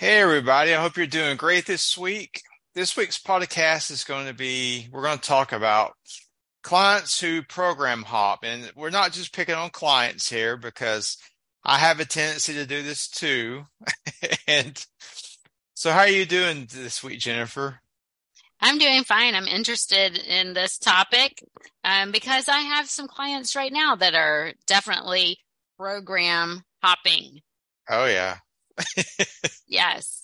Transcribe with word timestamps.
Hey, 0.00 0.22
everybody. 0.22 0.72
I 0.72 0.80
hope 0.80 0.96
you're 0.96 1.06
doing 1.06 1.36
great 1.36 1.66
this 1.66 1.98
week. 1.98 2.40
This 2.74 2.96
week's 2.96 3.18
podcast 3.18 3.90
is 3.90 4.02
going 4.02 4.28
to 4.28 4.32
be, 4.32 4.88
we're 4.90 5.02
going 5.02 5.18
to 5.18 5.28
talk 5.28 5.52
about 5.52 5.92
clients 6.62 7.20
who 7.20 7.42
program 7.42 8.04
hop. 8.04 8.38
And 8.42 8.72
we're 8.74 8.88
not 8.88 9.12
just 9.12 9.34
picking 9.34 9.56
on 9.56 9.68
clients 9.68 10.26
here 10.26 10.56
because 10.56 11.18
I 11.66 11.76
have 11.76 12.00
a 12.00 12.06
tendency 12.06 12.54
to 12.54 12.64
do 12.64 12.82
this 12.82 13.08
too. 13.08 13.66
and 14.48 14.82
so, 15.74 15.90
how 15.90 15.98
are 15.98 16.08
you 16.08 16.24
doing 16.24 16.66
this 16.72 17.04
week, 17.04 17.18
Jennifer? 17.18 17.80
I'm 18.58 18.78
doing 18.78 19.04
fine. 19.04 19.34
I'm 19.34 19.46
interested 19.46 20.16
in 20.16 20.54
this 20.54 20.78
topic 20.78 21.44
um, 21.84 22.10
because 22.10 22.48
I 22.48 22.60
have 22.60 22.88
some 22.88 23.06
clients 23.06 23.54
right 23.54 23.70
now 23.70 23.96
that 23.96 24.14
are 24.14 24.54
definitely 24.66 25.36
program 25.76 26.62
hopping. 26.82 27.42
Oh, 27.90 28.06
yeah. 28.06 28.38
yes. 29.70 30.20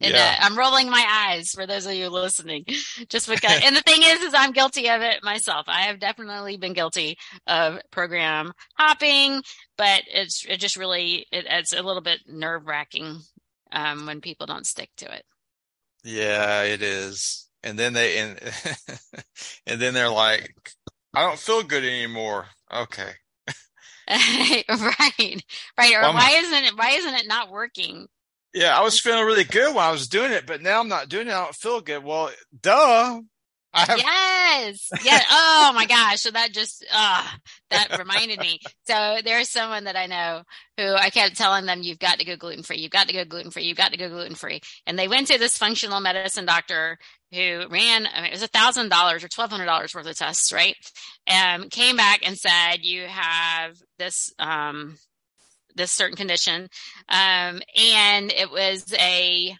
And 0.00 0.14
yeah. 0.14 0.36
uh, 0.40 0.44
I'm 0.44 0.56
rolling 0.56 0.90
my 0.90 1.04
eyes 1.08 1.50
for 1.50 1.66
those 1.66 1.84
of 1.86 1.94
you 1.94 2.08
listening, 2.08 2.64
just 3.08 3.28
because. 3.28 3.60
and 3.64 3.74
the 3.74 3.82
thing 3.82 4.02
is, 4.02 4.20
is 4.20 4.34
I'm 4.34 4.52
guilty 4.52 4.88
of 4.88 5.02
it 5.02 5.22
myself. 5.22 5.64
I 5.66 5.82
have 5.82 5.98
definitely 5.98 6.56
been 6.56 6.72
guilty 6.72 7.18
of 7.46 7.80
program 7.90 8.52
hopping, 8.76 9.42
but 9.76 10.02
it's 10.06 10.44
it 10.48 10.58
just 10.58 10.76
really 10.76 11.26
it, 11.32 11.46
it's 11.48 11.72
a 11.72 11.82
little 11.82 12.02
bit 12.02 12.20
nerve 12.26 12.66
wracking 12.66 13.20
um, 13.72 14.06
when 14.06 14.20
people 14.20 14.46
don't 14.46 14.66
stick 14.66 14.90
to 14.98 15.12
it. 15.12 15.24
Yeah, 16.04 16.62
it 16.62 16.82
is. 16.82 17.48
And 17.64 17.76
then 17.76 17.92
they 17.92 18.18
and 18.18 18.38
and 19.66 19.80
then 19.80 19.94
they're 19.94 20.10
like, 20.10 20.54
I 21.12 21.22
don't 21.22 21.38
feel 21.38 21.64
good 21.64 21.84
anymore. 21.84 22.46
Okay. 22.72 23.10
right, 24.08 24.64
right. 24.68 25.94
Or 25.94 26.00
well, 26.00 26.14
why 26.14 26.30
isn't 26.36 26.64
it 26.64 26.78
why 26.78 26.90
isn't 26.90 27.14
it 27.14 27.26
not 27.26 27.50
working? 27.50 28.06
Yeah, 28.54 28.78
I 28.78 28.82
was 28.82 28.98
feeling 28.98 29.24
really 29.26 29.44
good 29.44 29.74
when 29.74 29.84
I 29.84 29.90
was 29.90 30.08
doing 30.08 30.32
it, 30.32 30.46
but 30.46 30.62
now 30.62 30.80
I'm 30.80 30.88
not 30.88 31.08
doing 31.08 31.28
it. 31.28 31.32
I 31.32 31.44
don't 31.44 31.54
feel 31.54 31.80
good. 31.80 32.02
Well, 32.02 32.30
duh. 32.60 33.20
Have- 33.74 33.98
yes. 33.98 34.88
Yeah. 35.04 35.20
Oh 35.30 35.72
my 35.74 35.84
gosh. 35.84 36.22
So 36.22 36.30
that 36.30 36.52
just, 36.52 36.84
uh, 36.90 37.28
that 37.70 37.98
reminded 37.98 38.40
me. 38.40 38.58
So 38.86 39.18
there's 39.22 39.50
someone 39.50 39.84
that 39.84 39.94
I 39.94 40.06
know 40.06 40.42
who 40.78 40.94
I 40.94 41.10
kept 41.10 41.36
telling 41.36 41.66
them, 41.66 41.82
you've 41.82 41.98
got 41.98 42.18
to 42.18 42.24
go 42.24 42.36
gluten 42.36 42.62
free. 42.62 42.78
You've 42.78 42.90
got 42.90 43.08
to 43.08 43.12
go 43.12 43.26
gluten 43.26 43.50
free. 43.50 43.64
You've 43.64 43.76
got 43.76 43.92
to 43.92 43.98
go 43.98 44.08
gluten 44.08 44.34
free. 44.34 44.60
And 44.86 44.98
they 44.98 45.06
went 45.06 45.26
to 45.26 45.38
this 45.38 45.58
functional 45.58 46.00
medicine 46.00 46.46
doctor 46.46 46.98
who 47.30 47.66
ran, 47.68 48.08
I 48.12 48.22
mean, 48.22 48.30
it 48.30 48.32
was 48.32 48.42
a 48.42 48.48
thousand 48.48 48.88
dollars 48.88 49.22
or 49.22 49.28
twelve 49.28 49.50
hundred 49.50 49.66
dollars 49.66 49.94
worth 49.94 50.06
of 50.06 50.16
tests, 50.16 50.50
right? 50.50 50.74
And 51.26 51.70
came 51.70 51.96
back 51.96 52.26
and 52.26 52.38
said, 52.38 52.78
you 52.80 53.04
have 53.06 53.76
this, 53.98 54.32
um, 54.38 54.96
this 55.78 55.90
certain 55.90 56.16
condition. 56.16 56.68
Um, 57.08 57.62
and 57.76 58.30
it 58.30 58.50
was 58.52 58.92
a 58.92 59.56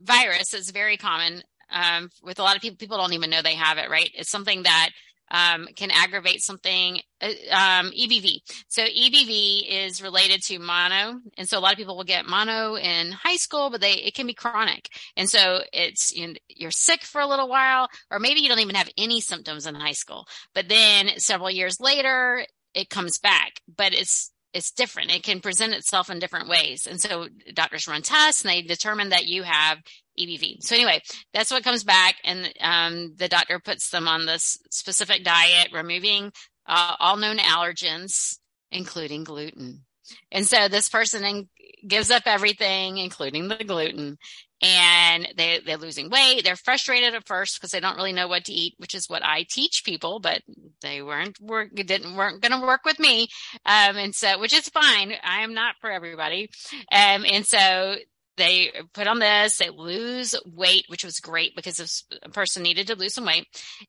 virus. 0.00 0.52
It's 0.52 0.70
very 0.70 0.96
common 0.96 1.42
um, 1.70 2.08
with 2.22 2.38
a 2.40 2.42
lot 2.42 2.56
of 2.56 2.62
people. 2.62 2.76
People 2.76 2.98
don't 2.98 3.12
even 3.12 3.30
know 3.30 3.42
they 3.42 3.54
have 3.54 3.78
it, 3.78 3.88
right? 3.88 4.10
It's 4.14 4.30
something 4.30 4.64
that 4.64 4.90
um, 5.30 5.66
can 5.74 5.90
aggravate 5.90 6.42
something, 6.42 7.00
uh, 7.20 7.28
um, 7.50 7.90
EBV. 7.90 8.38
So 8.68 8.82
EBV 8.82 9.62
is 9.68 10.02
related 10.02 10.42
to 10.44 10.58
mono. 10.58 11.20
And 11.36 11.48
so 11.48 11.58
a 11.58 11.60
lot 11.60 11.72
of 11.72 11.78
people 11.78 11.96
will 11.96 12.04
get 12.04 12.26
mono 12.26 12.76
in 12.76 13.10
high 13.12 13.36
school, 13.36 13.70
but 13.70 13.80
they, 13.80 13.94
it 13.94 14.14
can 14.14 14.26
be 14.26 14.34
chronic. 14.34 14.88
And 15.16 15.28
so 15.28 15.60
it's, 15.72 16.12
you 16.14 16.28
know, 16.28 16.34
you're 16.48 16.70
sick 16.70 17.02
for 17.02 17.20
a 17.20 17.26
little 17.26 17.48
while, 17.48 17.88
or 18.10 18.18
maybe 18.18 18.40
you 18.40 18.48
don't 18.48 18.60
even 18.60 18.74
have 18.76 18.90
any 18.96 19.20
symptoms 19.20 19.66
in 19.66 19.74
high 19.74 19.92
school, 19.92 20.26
but 20.54 20.68
then 20.68 21.10
several 21.16 21.50
years 21.50 21.80
later, 21.80 22.46
it 22.74 22.90
comes 22.90 23.18
back, 23.18 23.60
but 23.76 23.94
it's, 23.94 24.30
it's 24.54 24.70
different. 24.70 25.14
It 25.14 25.24
can 25.24 25.40
present 25.40 25.74
itself 25.74 26.08
in 26.08 26.20
different 26.20 26.48
ways. 26.48 26.86
And 26.86 27.00
so 27.00 27.28
doctors 27.52 27.88
run 27.88 28.02
tests 28.02 28.42
and 28.42 28.50
they 28.50 28.62
determine 28.62 29.08
that 29.10 29.26
you 29.26 29.42
have 29.42 29.78
EBV. 30.18 30.62
So 30.62 30.76
anyway, 30.76 31.02
that's 31.32 31.50
what 31.50 31.64
comes 31.64 31.82
back, 31.82 32.14
and 32.22 32.52
um, 32.60 33.14
the 33.16 33.28
doctor 33.28 33.58
puts 33.58 33.90
them 33.90 34.06
on 34.06 34.26
this 34.26 34.58
specific 34.70 35.24
diet, 35.24 35.70
removing 35.72 36.32
uh, 36.66 36.94
all 37.00 37.16
known 37.16 37.38
allergens, 37.38 38.38
including 38.70 39.24
gluten. 39.24 39.84
And 40.30 40.46
so 40.46 40.68
this 40.68 40.88
person 40.88 41.24
in, 41.24 41.48
gives 41.86 42.12
up 42.12 42.22
everything, 42.26 42.98
including 42.98 43.48
the 43.48 43.64
gluten, 43.64 44.18
and 44.64 45.28
they 45.36 45.60
they're 45.64 45.76
losing 45.76 46.08
weight. 46.08 46.42
They're 46.42 46.56
frustrated 46.56 47.14
at 47.14 47.26
first 47.26 47.58
because 47.58 47.70
they 47.70 47.80
don't 47.80 47.96
really 47.96 48.12
know 48.12 48.28
what 48.28 48.46
to 48.46 48.52
eat, 48.52 48.74
which 48.78 48.94
is 48.94 49.08
what 49.08 49.22
I 49.22 49.44
teach 49.48 49.82
people, 49.84 50.20
but 50.20 50.42
they 50.80 51.02
weren't 51.02 51.38
work 51.38 51.74
didn't 51.74 52.16
weren't 52.16 52.40
going 52.40 52.58
to 52.58 52.66
work 52.66 52.84
with 52.84 52.98
me, 52.98 53.28
um, 53.66 53.96
and 53.96 54.14
so 54.14 54.38
which 54.38 54.54
is 54.54 54.68
fine. 54.70 55.12
I 55.22 55.42
am 55.42 55.52
not 55.52 55.74
for 55.80 55.90
everybody, 55.90 56.48
um, 56.90 57.26
and 57.30 57.44
so 57.44 57.96
they 58.36 58.72
put 58.94 59.06
on 59.06 59.18
this, 59.18 59.58
they 59.58 59.70
lose 59.70 60.34
weight, 60.44 60.86
which 60.88 61.04
was 61.04 61.20
great 61.20 61.54
because 61.54 62.04
a 62.22 62.30
person 62.30 62.62
needed 62.62 62.88
to 62.88 62.96
lose 62.96 63.14
some 63.14 63.26
weight 63.26 63.46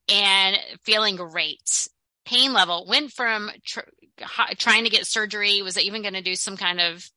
and 0.07 0.57
feeling 0.83 1.15
great. 1.15 1.87
Pain 2.25 2.53
level 2.53 2.85
went 2.87 3.11
from 3.11 3.49
tr- 3.65 3.79
trying 4.57 4.83
to 4.83 4.89
get 4.91 5.07
surgery, 5.07 5.61
was 5.61 5.79
even 5.79 6.01
going 6.01 6.13
to 6.13 6.21
do 6.21 6.35
some 6.35 6.57
kind 6.57 6.79
of 6.79 7.09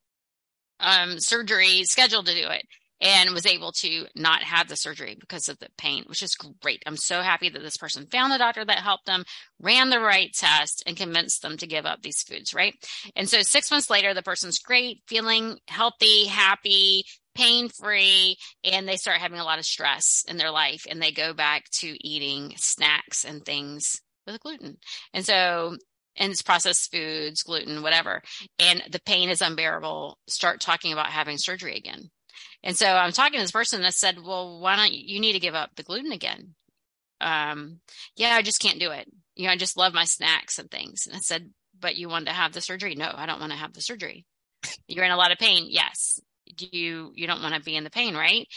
um, 0.80 1.18
surgery 1.18 1.84
scheduled 1.84 2.26
to 2.26 2.34
do 2.34 2.48
it 2.48 2.64
and 3.00 3.32
was 3.32 3.46
able 3.46 3.72
to 3.72 4.06
not 4.14 4.42
have 4.42 4.68
the 4.68 4.76
surgery 4.76 5.16
because 5.18 5.48
of 5.48 5.58
the 5.58 5.68
pain, 5.76 6.04
which 6.06 6.22
is 6.22 6.34
great. 6.34 6.82
I'm 6.86 6.96
so 6.96 7.22
happy 7.22 7.48
that 7.48 7.62
this 7.62 7.76
person 7.76 8.06
found 8.06 8.32
the 8.32 8.38
doctor 8.38 8.64
that 8.64 8.78
helped 8.78 9.06
them, 9.06 9.24
ran 9.60 9.90
the 9.90 10.00
right 10.00 10.32
test, 10.32 10.82
and 10.86 10.96
convinced 10.96 11.42
them 11.42 11.56
to 11.58 11.66
give 11.66 11.86
up 11.86 12.02
these 12.02 12.22
foods, 12.22 12.54
right? 12.54 12.74
And 13.14 13.28
so 13.28 13.42
six 13.42 13.70
months 13.70 13.90
later, 13.90 14.14
the 14.14 14.22
person's 14.22 14.58
great, 14.58 15.02
feeling 15.06 15.58
healthy, 15.68 16.26
happy, 16.26 17.04
pain 17.34 17.68
free, 17.68 18.36
and 18.64 18.88
they 18.88 18.96
start 18.96 19.18
having 19.18 19.38
a 19.38 19.44
lot 19.44 19.58
of 19.60 19.64
stress 19.64 20.24
in 20.28 20.36
their 20.36 20.50
life 20.50 20.86
and 20.90 21.00
they 21.00 21.12
go 21.12 21.32
back 21.32 21.70
to 21.70 21.96
eating 22.06 22.54
snacks 22.56 23.24
and 23.24 23.44
things 23.44 24.00
with 24.26 24.40
gluten. 24.40 24.76
And 25.14 25.24
so 25.24 25.76
and 26.18 26.32
it's 26.32 26.42
processed 26.42 26.90
foods, 26.90 27.44
gluten, 27.44 27.82
whatever. 27.82 28.22
And 28.58 28.82
the 28.90 29.00
pain 29.00 29.30
is 29.30 29.40
unbearable. 29.40 30.18
Start 30.26 30.60
talking 30.60 30.92
about 30.92 31.06
having 31.06 31.38
surgery 31.38 31.76
again. 31.76 32.10
And 32.62 32.76
so 32.76 32.86
I'm 32.86 33.12
talking 33.12 33.38
to 33.38 33.44
this 33.44 33.52
person 33.52 33.82
that 33.82 33.94
said, 33.94 34.18
well, 34.22 34.60
why 34.60 34.76
don't 34.76 34.92
you, 34.92 35.02
you 35.14 35.20
need 35.20 35.34
to 35.34 35.40
give 35.40 35.54
up 35.54 35.70
the 35.76 35.82
gluten 35.82 36.12
again? 36.12 36.54
Um, 37.20 37.80
yeah, 38.16 38.34
I 38.34 38.42
just 38.42 38.60
can't 38.60 38.80
do 38.80 38.90
it. 38.90 39.08
You 39.36 39.46
know, 39.46 39.52
I 39.52 39.56
just 39.56 39.76
love 39.76 39.94
my 39.94 40.04
snacks 40.04 40.58
and 40.58 40.70
things. 40.70 41.06
And 41.06 41.14
I 41.16 41.20
said, 41.20 41.50
but 41.78 41.96
you 41.96 42.08
want 42.08 42.26
to 42.26 42.32
have 42.32 42.52
the 42.52 42.60
surgery? 42.60 42.94
No, 42.96 43.10
I 43.14 43.26
don't 43.26 43.40
want 43.40 43.52
to 43.52 43.58
have 43.58 43.72
the 43.72 43.80
surgery. 43.80 44.26
You're 44.88 45.04
in 45.04 45.12
a 45.12 45.16
lot 45.16 45.32
of 45.32 45.38
pain. 45.38 45.66
Yes. 45.68 46.20
Do 46.56 46.66
you, 46.70 47.12
you 47.14 47.26
don't 47.26 47.42
want 47.42 47.54
to 47.54 47.60
be 47.60 47.76
in 47.76 47.84
the 47.84 47.90
pain, 47.90 48.14
right? 48.16 48.48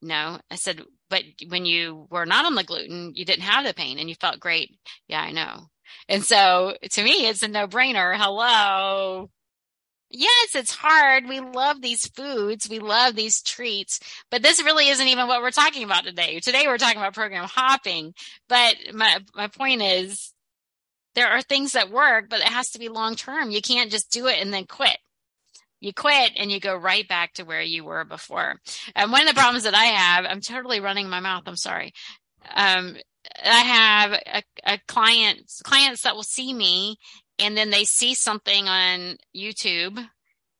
No. 0.00 0.38
I 0.50 0.54
said, 0.54 0.82
but 1.10 1.22
when 1.48 1.66
you 1.66 2.06
were 2.10 2.24
not 2.24 2.46
on 2.46 2.54
the 2.54 2.64
gluten, 2.64 3.12
you 3.14 3.24
didn't 3.24 3.42
have 3.42 3.66
the 3.66 3.74
pain 3.74 3.98
and 3.98 4.08
you 4.08 4.14
felt 4.14 4.40
great. 4.40 4.78
Yeah, 5.08 5.20
I 5.20 5.32
know. 5.32 5.66
And 6.08 6.24
so 6.24 6.76
to 6.92 7.02
me, 7.02 7.26
it's 7.26 7.42
a 7.42 7.48
no 7.48 7.66
brainer. 7.66 8.16
Hello. 8.16 9.28
Yes, 10.10 10.56
it's 10.56 10.74
hard. 10.74 11.28
We 11.28 11.38
love 11.38 11.80
these 11.80 12.08
foods. 12.08 12.68
We 12.68 12.80
love 12.80 13.14
these 13.14 13.42
treats, 13.42 14.00
but 14.28 14.42
this 14.42 14.62
really 14.62 14.88
isn't 14.88 15.06
even 15.06 15.28
what 15.28 15.40
we're 15.40 15.52
talking 15.52 15.84
about 15.84 16.04
today. 16.04 16.40
Today 16.40 16.64
we're 16.66 16.78
talking 16.78 16.98
about 16.98 17.14
program 17.14 17.44
hopping, 17.48 18.14
but 18.48 18.74
my, 18.92 19.18
my 19.36 19.46
point 19.46 19.82
is 19.82 20.32
there 21.14 21.28
are 21.28 21.42
things 21.42 21.72
that 21.72 21.90
work, 21.90 22.28
but 22.28 22.40
it 22.40 22.48
has 22.48 22.70
to 22.70 22.80
be 22.80 22.88
long 22.88 23.14
term. 23.14 23.52
You 23.52 23.62
can't 23.62 23.90
just 23.90 24.10
do 24.10 24.26
it 24.26 24.38
and 24.40 24.52
then 24.52 24.66
quit. 24.66 24.98
You 25.78 25.94
quit 25.94 26.32
and 26.36 26.50
you 26.50 26.58
go 26.58 26.74
right 26.74 27.06
back 27.06 27.34
to 27.34 27.44
where 27.44 27.62
you 27.62 27.84
were 27.84 28.04
before. 28.04 28.56
And 28.96 29.12
one 29.12 29.22
of 29.22 29.28
the 29.28 29.40
problems 29.40 29.62
that 29.62 29.74
I 29.74 29.84
have, 29.84 30.24
I'm 30.28 30.40
totally 30.40 30.80
running 30.80 31.08
my 31.08 31.20
mouth. 31.20 31.44
I'm 31.46 31.56
sorry. 31.56 31.92
Um, 32.52 32.96
I 33.44 33.60
have 33.60 34.12
a, 34.12 34.42
a 34.64 34.78
client, 34.88 35.50
clients 35.62 36.02
that 36.02 36.16
will 36.16 36.22
see 36.24 36.52
me 36.52 36.96
and 37.40 37.56
then 37.56 37.70
they 37.70 37.84
see 37.84 38.14
something 38.14 38.68
on 38.68 39.16
YouTube 39.34 39.98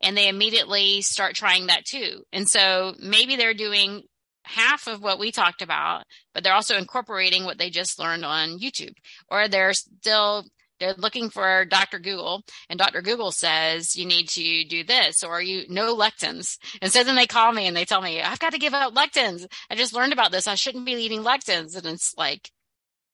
and 0.02 0.16
they 0.16 0.28
immediately 0.28 1.02
start 1.02 1.34
trying 1.34 1.66
that 1.66 1.84
too. 1.84 2.22
And 2.32 2.48
so 2.48 2.94
maybe 2.98 3.36
they're 3.36 3.54
doing 3.54 4.02
half 4.44 4.86
of 4.86 5.02
what 5.02 5.18
we 5.18 5.30
talked 5.30 5.62
about, 5.62 6.04
but 6.34 6.42
they're 6.42 6.54
also 6.54 6.76
incorporating 6.76 7.44
what 7.44 7.58
they 7.58 7.70
just 7.70 7.98
learned 7.98 8.24
on 8.24 8.58
YouTube, 8.58 8.94
or 9.28 9.46
they're 9.46 9.74
still 9.74 10.46
they're 10.78 10.94
looking 10.96 11.28
for 11.28 11.66
Dr. 11.66 11.98
Google 11.98 12.42
and 12.70 12.78
Dr. 12.78 13.02
Google 13.02 13.32
says 13.32 13.94
you 13.94 14.06
need 14.06 14.30
to 14.30 14.64
do 14.64 14.82
this 14.82 15.22
or 15.22 15.42
you 15.42 15.66
no 15.68 15.94
lectins. 15.94 16.56
And 16.80 16.90
so 16.90 17.04
then 17.04 17.16
they 17.16 17.26
call 17.26 17.52
me 17.52 17.66
and 17.66 17.76
they 17.76 17.84
tell 17.84 18.00
me, 18.00 18.22
I've 18.22 18.38
got 18.38 18.52
to 18.52 18.58
give 18.58 18.72
up 18.72 18.94
lectins. 18.94 19.46
I 19.68 19.74
just 19.74 19.92
learned 19.92 20.14
about 20.14 20.32
this. 20.32 20.48
I 20.48 20.54
shouldn't 20.54 20.86
be 20.86 20.92
eating 20.92 21.22
lectins. 21.22 21.76
And 21.76 21.84
it's 21.84 22.14
like, 22.16 22.50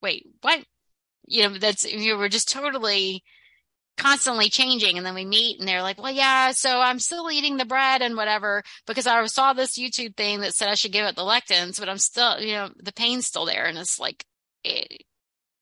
wait, 0.00 0.28
what? 0.42 0.64
You 1.26 1.48
know, 1.48 1.58
that's, 1.58 1.84
you 1.84 2.16
were 2.16 2.28
just 2.28 2.48
totally 2.48 3.24
constantly 3.96 4.48
changing. 4.48 4.96
And 4.96 5.06
then 5.06 5.14
we 5.14 5.24
meet 5.24 5.58
and 5.58 5.68
they're 5.68 5.82
like, 5.82 6.00
well, 6.00 6.12
yeah, 6.12 6.52
so 6.52 6.80
I'm 6.80 6.98
still 6.98 7.30
eating 7.30 7.56
the 7.56 7.64
bread 7.64 8.02
and 8.02 8.16
whatever 8.16 8.62
because 8.86 9.06
I 9.06 9.24
saw 9.26 9.52
this 9.52 9.78
YouTube 9.78 10.16
thing 10.16 10.40
that 10.40 10.54
said 10.54 10.68
I 10.68 10.74
should 10.74 10.92
give 10.92 11.06
it 11.06 11.16
the 11.16 11.22
lectins, 11.22 11.78
but 11.78 11.88
I'm 11.88 11.98
still, 11.98 12.40
you 12.40 12.54
know, 12.54 12.70
the 12.76 12.92
pain's 12.92 13.26
still 13.26 13.46
there. 13.46 13.66
And 13.66 13.78
it's 13.78 13.98
like, 13.98 14.24
eh, 14.64 14.84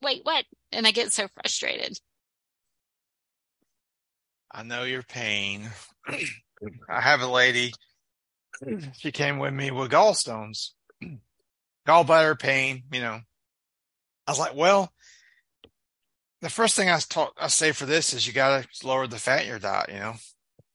wait, 0.03 0.21
what? 0.25 0.45
And 0.73 0.87
I 0.87 0.91
get 0.91 1.13
so 1.13 1.29
frustrated. 1.29 1.99
I 4.53 4.63
know 4.63 4.85
your 4.85 5.03
pain. 5.03 5.69
I 6.89 7.01
have 7.01 7.21
a 7.21 7.27
lady 7.27 7.73
she 8.99 9.13
came 9.13 9.39
with 9.39 9.53
me 9.53 9.71
with 9.71 9.91
gallstones, 9.91 10.71
gallbladder 11.89 12.39
pain, 12.39 12.85
you 12.93 13.01
know. 13.01 13.21
I 14.27 14.31
was 14.31 14.39
like, 14.39 14.55
well, 14.55 14.91
the 16.45 16.51
first 16.51 16.77
thing 16.77 16.91
I 16.91 16.99
taught, 16.99 17.33
I 17.39 17.47
say 17.47 17.73
for 17.73 17.87
this 17.87 18.13
is 18.13 18.27
you 18.27 18.35
got 18.35 18.63
to 18.63 18.87
lower 18.87 19.07
the 19.07 19.19
fat 19.19 19.43
in 19.43 19.49
your 19.49 19.59
diet, 19.59 19.89
you 19.91 19.99
know? 19.99 20.17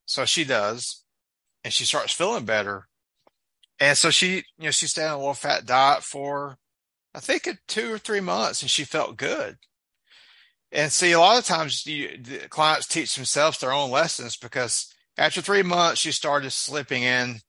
So 0.07 0.25
she 0.25 0.43
does, 0.43 1.03
and 1.63 1.71
she 1.71 1.85
starts 1.85 2.11
feeling 2.11 2.43
better. 2.43 2.87
And 3.79 3.95
so 3.95 4.09
she, 4.09 4.37
you 4.57 4.65
know, 4.65 4.71
she 4.71 4.87
stayed 4.87 5.05
on 5.05 5.19
a 5.19 5.23
low 5.23 5.33
fat 5.33 5.67
diet 5.67 6.03
for, 6.03 6.57
I 7.13 7.19
think, 7.19 7.47
two 7.67 7.93
or 7.93 7.99
three 7.99 8.19
months, 8.19 8.63
and 8.63 8.71
she 8.71 8.83
felt 8.83 9.15
good. 9.15 9.57
And 10.71 10.91
see, 10.91 11.11
a 11.11 11.19
lot 11.19 11.37
of 11.37 11.45
times 11.45 11.85
you, 11.85 12.17
the 12.17 12.47
clients 12.49 12.87
teach 12.87 13.15
themselves 13.15 13.59
their 13.59 13.71
own 13.71 13.91
lessons 13.91 14.37
because 14.37 14.91
after 15.19 15.39
three 15.39 15.63
months, 15.63 16.01
she 16.01 16.11
started 16.11 16.49
slipping 16.49 17.03
in 17.03 17.41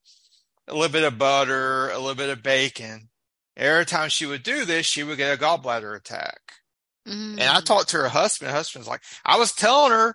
a 0.69 0.75
little 0.75 0.93
bit 0.93 1.05
of 1.05 1.17
butter, 1.17 1.89
a 1.89 1.99
little 1.99 2.15
bit 2.15 2.29
of 2.29 2.43
bacon. 2.43 3.09
Every 3.57 3.87
time 3.87 4.11
she 4.11 4.27
would 4.27 4.43
do 4.43 4.67
this, 4.67 4.85
she 4.85 5.03
would 5.03 5.17
get 5.17 5.35
a 5.35 5.43
gallbladder 5.43 5.97
attack. 5.97 6.60
Mm. 7.11 7.33
And 7.33 7.43
I 7.43 7.61
talked 7.61 7.89
to 7.91 7.97
her 7.99 8.09
husband. 8.09 8.51
Her 8.51 8.57
husband's 8.57 8.87
like, 8.87 9.03
I 9.25 9.37
was 9.37 9.53
telling 9.53 9.91
her, 9.91 10.15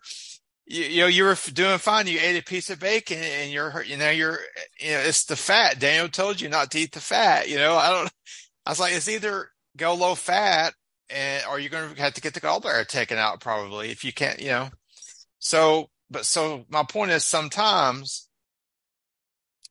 you, 0.65 0.83
you, 0.83 1.01
know, 1.01 1.07
you 1.07 1.23
were 1.25 1.37
doing 1.53 1.77
fine. 1.77 2.07
You 2.07 2.19
ate 2.21 2.39
a 2.39 2.43
piece 2.43 2.69
of 2.69 2.79
bacon 2.79 3.17
and 3.17 3.51
you're, 3.51 3.83
you 3.83 3.97
know, 3.97 4.09
you're, 4.09 4.39
you 4.79 4.91
know, 4.91 4.99
it's 4.99 5.25
the 5.25 5.35
fat. 5.35 5.79
Daniel 5.79 6.07
told 6.07 6.39
you 6.39 6.47
not 6.47 6.71
to 6.71 6.79
eat 6.79 6.93
the 6.93 7.01
fat. 7.01 7.49
You 7.49 7.57
know, 7.57 7.75
I 7.75 7.89
don't, 7.89 8.11
I 8.65 8.71
was 8.71 8.79
like, 8.79 8.93
it's 8.93 9.09
either 9.09 9.49
go 9.75 9.93
low 9.93 10.15
fat 10.15 10.73
and, 11.09 11.43
or 11.49 11.59
you're 11.59 11.69
going 11.69 11.93
to 11.93 12.01
have 12.01 12.13
to 12.13 12.21
get 12.21 12.33
the 12.33 12.41
gallbladder 12.41 12.87
taken 12.87 13.17
out 13.17 13.41
probably 13.41 13.89
if 13.89 14.05
you 14.05 14.13
can't, 14.13 14.39
you 14.39 14.47
know. 14.47 14.69
So, 15.39 15.89
but 16.09 16.25
so 16.25 16.65
my 16.69 16.83
point 16.83 17.11
is 17.11 17.25
sometimes, 17.25 18.29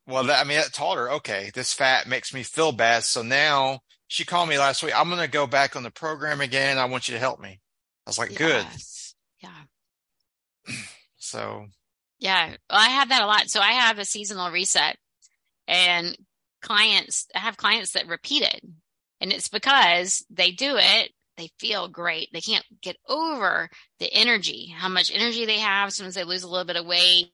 well, 0.07 0.25
that, 0.25 0.45
I 0.45 0.47
mean, 0.47 0.59
that 0.59 0.75
taught 0.75 0.99
her, 0.99 1.11
okay, 1.13 1.51
this 1.55 1.73
fat 1.73 2.07
makes 2.07 2.35
me 2.35 2.43
feel 2.43 2.73
bad. 2.73 3.05
So 3.05 3.23
now 3.23 3.81
she 4.09 4.25
called 4.25 4.49
me 4.49 4.59
last 4.59 4.83
week. 4.83 4.93
I'm 4.97 5.09
going 5.09 5.21
to 5.21 5.29
go 5.29 5.47
back 5.47 5.77
on 5.77 5.83
the 5.83 5.91
program 5.91 6.41
again. 6.41 6.79
I 6.79 6.85
want 6.85 7.09
you 7.09 7.15
to 7.15 7.21
help 7.21 7.41
me. 7.41 7.61
I 8.07 8.11
was 8.11 8.19
like, 8.19 8.39
yes. 8.39 9.15
good. 9.41 9.49
Yeah. 10.69 10.75
so. 11.17 11.67
Yeah, 12.19 12.49
well, 12.71 12.81
I 12.81 12.89
have 12.89 13.09
that 13.09 13.23
a 13.23 13.27
lot. 13.27 13.49
So 13.51 13.61
I 13.61 13.73
have 13.73 13.99
a 13.99 14.05
seasonal 14.05 14.51
reset 14.51 14.97
and 15.67 16.17
clients, 16.63 17.27
I 17.35 17.41
have 17.41 17.57
clients 17.57 17.93
that 17.93 18.07
repeat 18.07 18.43
it 18.43 18.61
and 19.21 19.33
it's 19.33 19.49
because 19.49 20.25
they 20.31 20.51
do 20.51 20.77
it. 20.77 21.11
They 21.37 21.51
feel 21.59 21.89
great. 21.89 22.29
They 22.33 22.41
can't 22.41 22.65
get 22.81 22.97
over 23.09 23.69
the 23.99 24.13
energy, 24.13 24.69
how 24.69 24.89
much 24.89 25.11
energy 25.13 25.47
they 25.47 25.59
have. 25.59 25.93
Sometimes 25.93 26.15
they 26.15 26.25
lose 26.25 26.45
a 26.45 26.49
little 26.49 26.67
bit 26.67 26.77
of 26.77 26.87
weight. 26.87 27.33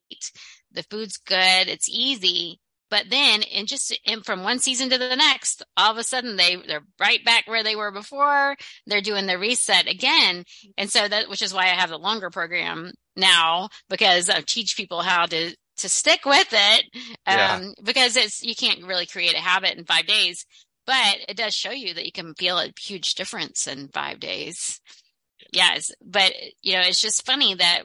The 0.72 0.84
food's 0.84 1.18
good. 1.18 1.68
It's 1.68 1.88
easy 1.88 2.60
but 2.90 3.06
then, 3.08 3.42
and 3.44 3.68
just 3.68 3.96
and 4.04 4.24
from 4.26 4.42
one 4.42 4.58
season 4.58 4.90
to 4.90 4.98
the 4.98 5.14
next, 5.14 5.62
all 5.76 5.92
of 5.92 5.98
a 5.98 6.02
sudden 6.02 6.36
they 6.36 6.56
they're 6.56 6.84
right 6.98 7.24
back 7.24 7.46
where 7.46 7.62
they 7.62 7.76
were 7.76 7.92
before. 7.92 8.56
They're 8.86 9.00
doing 9.00 9.26
the 9.26 9.38
reset 9.38 9.86
again, 9.86 10.44
and 10.76 10.90
so 10.90 11.06
that 11.06 11.30
which 11.30 11.40
is 11.40 11.54
why 11.54 11.64
I 11.64 11.80
have 11.80 11.90
the 11.90 11.98
longer 11.98 12.30
program 12.30 12.92
now 13.16 13.68
because 13.88 14.28
I 14.28 14.40
teach 14.40 14.76
people 14.76 15.02
how 15.02 15.26
to 15.26 15.54
to 15.78 15.88
stick 15.88 16.24
with 16.26 16.48
it. 16.52 16.84
Um, 17.26 17.36
yeah. 17.36 17.68
because 17.84 18.16
it's 18.16 18.42
you 18.42 18.56
can't 18.56 18.84
really 18.84 19.06
create 19.06 19.34
a 19.34 19.40
habit 19.40 19.78
in 19.78 19.84
five 19.84 20.06
days, 20.06 20.44
but 20.84 21.18
it 21.28 21.36
does 21.36 21.54
show 21.54 21.70
you 21.70 21.94
that 21.94 22.06
you 22.06 22.12
can 22.12 22.34
feel 22.34 22.58
a 22.58 22.72
huge 22.78 23.14
difference 23.14 23.68
in 23.68 23.88
five 23.88 24.18
days. 24.18 24.80
Yes, 25.52 25.92
but 26.04 26.32
you 26.60 26.74
know 26.74 26.82
it's 26.82 27.00
just 27.00 27.24
funny 27.24 27.54
that 27.54 27.82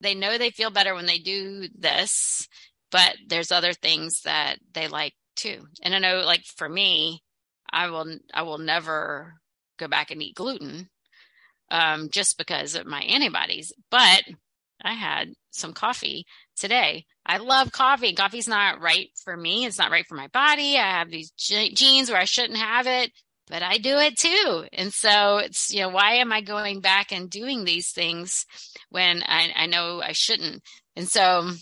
they 0.00 0.14
know 0.14 0.38
they 0.38 0.50
feel 0.50 0.70
better 0.70 0.94
when 0.94 1.06
they 1.06 1.18
do 1.18 1.68
this 1.76 2.48
but 2.92 3.16
there's 3.26 3.50
other 3.50 3.72
things 3.72 4.20
that 4.24 4.58
they 4.72 4.86
like 4.86 5.14
too. 5.34 5.66
And 5.82 5.94
I 5.94 5.98
know 5.98 6.22
like 6.24 6.44
for 6.44 6.68
me, 6.68 7.22
I 7.72 7.88
will 7.88 8.06
I 8.32 8.42
will 8.42 8.58
never 8.58 9.34
go 9.78 9.88
back 9.88 10.10
and 10.12 10.22
eat 10.22 10.36
gluten 10.36 10.88
um, 11.70 12.10
just 12.10 12.38
because 12.38 12.76
of 12.76 12.86
my 12.86 13.00
antibodies. 13.00 13.72
But 13.90 14.22
I 14.84 14.92
had 14.92 15.32
some 15.50 15.72
coffee 15.72 16.26
today. 16.56 17.06
I 17.24 17.38
love 17.38 17.72
coffee. 17.72 18.14
Coffee's 18.14 18.48
not 18.48 18.80
right 18.80 19.08
for 19.24 19.36
me. 19.36 19.64
It's 19.64 19.78
not 19.78 19.90
right 19.90 20.06
for 20.06 20.16
my 20.16 20.28
body. 20.28 20.76
I 20.76 20.98
have 20.98 21.10
these 21.10 21.30
genes 21.30 22.10
where 22.10 22.20
I 22.20 22.24
shouldn't 22.24 22.58
have 22.58 22.86
it, 22.86 23.12
but 23.48 23.62
I 23.62 23.78
do 23.78 23.96
it 23.98 24.18
too. 24.18 24.64
And 24.72 24.92
so 24.92 25.38
it's, 25.38 25.72
you 25.72 25.80
know, 25.80 25.88
why 25.88 26.14
am 26.14 26.32
I 26.32 26.40
going 26.40 26.80
back 26.80 27.12
and 27.12 27.30
doing 27.30 27.64
these 27.64 27.90
things 27.92 28.44
when 28.90 29.22
I, 29.24 29.52
I 29.56 29.66
know 29.66 30.02
I 30.02 30.12
shouldn't? 30.12 30.62
And 30.96 31.08
so 31.08 31.52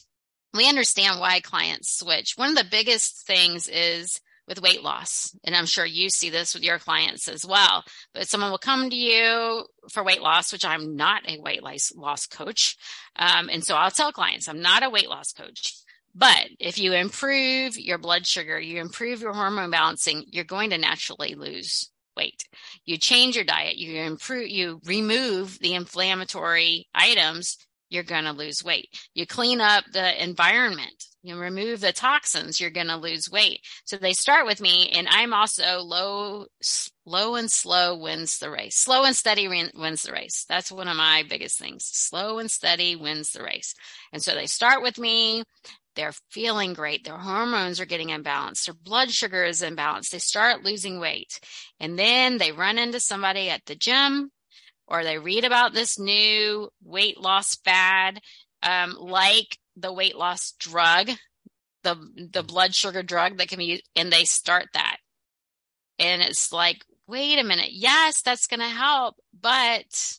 we 0.55 0.69
understand 0.69 1.21
why 1.21 1.41
clients 1.41 1.99
switch. 1.99 2.35
One 2.37 2.51
of 2.51 2.57
the 2.57 2.69
biggest 2.71 3.27
things 3.27 3.69
is 3.69 4.21
with 4.51 4.61
weight 4.61 4.83
loss. 4.83 5.35
And 5.45 5.55
I'm 5.55 5.67
sure 5.67 5.87
you 5.87 6.11
see 6.11 6.29
this 6.29 6.55
with 6.55 6.65
your 6.65 6.81
clients 6.81 7.29
as 7.29 7.47
well. 7.47 7.85
But 8.13 8.29
someone 8.29 8.51
will 8.51 8.59
come 8.59 8.91
to 8.91 8.97
you 8.97 9.65
for 9.91 10.03
weight 10.03 10.21
loss, 10.21 10.53
which 10.53 10.65
I'm 10.65 10.97
not 10.97 11.23
a 11.29 11.41
weight 11.41 11.63
loss 11.63 12.27
coach. 12.27 12.77
Um, 13.17 13.49
and 13.49 13.65
so 13.65 13.77
I'll 13.77 13.93
tell 13.93 14.13
clients 14.13 14.49
I'm 14.49 14.61
not 14.61 14.83
a 14.83 14.91
weight 14.91 15.09
loss 15.09 15.33
coach. 15.33 15.75
But 16.15 16.49
if 16.59 16.79
you 16.79 16.93
improve 16.93 17.79
your 17.79 17.99
blood 17.99 18.27
sugar, 18.27 18.59
you 18.59 18.81
improve 18.81 19.21
your 19.21 19.33
hormone 19.33 19.71
balancing, 19.71 20.25
you're 20.27 20.43
going 20.43 20.71
to 20.71 20.79
naturally 20.79 21.37
lose 21.37 21.89
weight. 22.17 22.43
You 22.85 22.99
change 22.99 23.37
your 23.37 23.45
diet, 23.45 23.77
you 23.77 24.01
improve, 24.01 24.49
you 24.49 24.81
remove 24.85 25.61
the 25.61 25.75
inflammatory 25.75 26.89
items, 26.93 27.59
you're 27.91 28.03
going 28.03 28.25
to 28.25 28.33
lose 28.33 28.65
weight. 28.65 28.89
You 29.15 29.27
clean 29.27 29.61
up 29.61 29.85
the 29.93 30.23
environment, 30.23 31.05
you 31.23 31.37
remove 31.37 31.81
the 31.81 31.93
toxins, 31.93 32.61
you're 32.61 32.71
going 32.71 32.87
to 32.87 32.97
lose 32.97 33.31
weight. 33.31 33.61
So 33.85 33.97
they 33.97 34.15
start 34.15 34.47
with 34.47 34.61
me 34.61 34.91
and 34.95 35.07
I'm 35.11 35.35
also 35.35 35.81
low, 35.81 36.47
slow 36.63 37.35
and 37.35 37.51
slow 37.51 37.99
wins 37.99 38.39
the 38.39 38.51
race. 38.51 38.77
Slow 38.77 39.05
and 39.05 39.15
steady 39.15 39.49
wins 39.49 40.03
the 40.03 40.13
race. 40.13 40.47
That's 40.49 40.73
one 40.73 40.89
of 40.89 40.97
my 40.97 41.25
biggest 41.29 41.59
things. 41.59 41.85
Slow 41.85 42.39
and 42.39 42.51
steady 42.51 42.97
wins 42.97 43.33
the 43.33 43.43
race. 43.43 43.75
And 44.13 44.23
so 44.23 44.35
they 44.35 44.47
start 44.47 44.83
with 44.83 44.99
me. 44.99 45.43
They're 45.97 46.15
feeling 46.31 46.73
great. 46.73 47.05
Their 47.05 47.19
hormones 47.19 47.81
are 47.81 47.85
getting 47.85 48.09
imbalanced. 48.09 48.67
Their 48.67 48.75
blood 48.75 49.11
sugar 49.11 49.45
is 49.45 49.61
imbalanced. 49.61 50.11
They 50.11 50.19
start 50.19 50.65
losing 50.65 51.01
weight. 51.01 51.41
And 51.81 51.99
then 51.99 52.39
they 52.39 52.53
run 52.53 52.79
into 52.79 53.01
somebody 53.01 53.51
at 53.51 53.67
the 53.67 53.75
gym 53.75 54.31
or 54.91 55.05
they 55.05 55.19
read 55.19 55.45
about 55.45 55.73
this 55.73 55.99
new 55.99 56.69
weight 56.85 57.19
loss 57.19 57.55
fad, 57.57 58.21
um, 58.63 58.97
like 58.99 59.57
the 59.77 59.93
weight 59.93 60.17
loss 60.17 60.53
drug, 60.59 61.11
the 61.85 61.97
the 62.33 62.43
blood 62.43 62.75
sugar 62.75 63.03
drug 63.03 63.39
that 63.39 63.49
can 63.49 63.59
be 63.59 63.83
and 63.97 64.13
they 64.13 64.25
start 64.25 64.67
that. 64.75 64.97
And 65.99 66.21
it's 66.21 66.53
like, 66.53 66.85
wait 67.07 67.39
a 67.39 67.45
minute, 67.45 67.71
yes, 67.71 68.21
that's 68.23 68.49
gonna 68.49 68.69
help, 68.69 69.15
but 69.39 70.19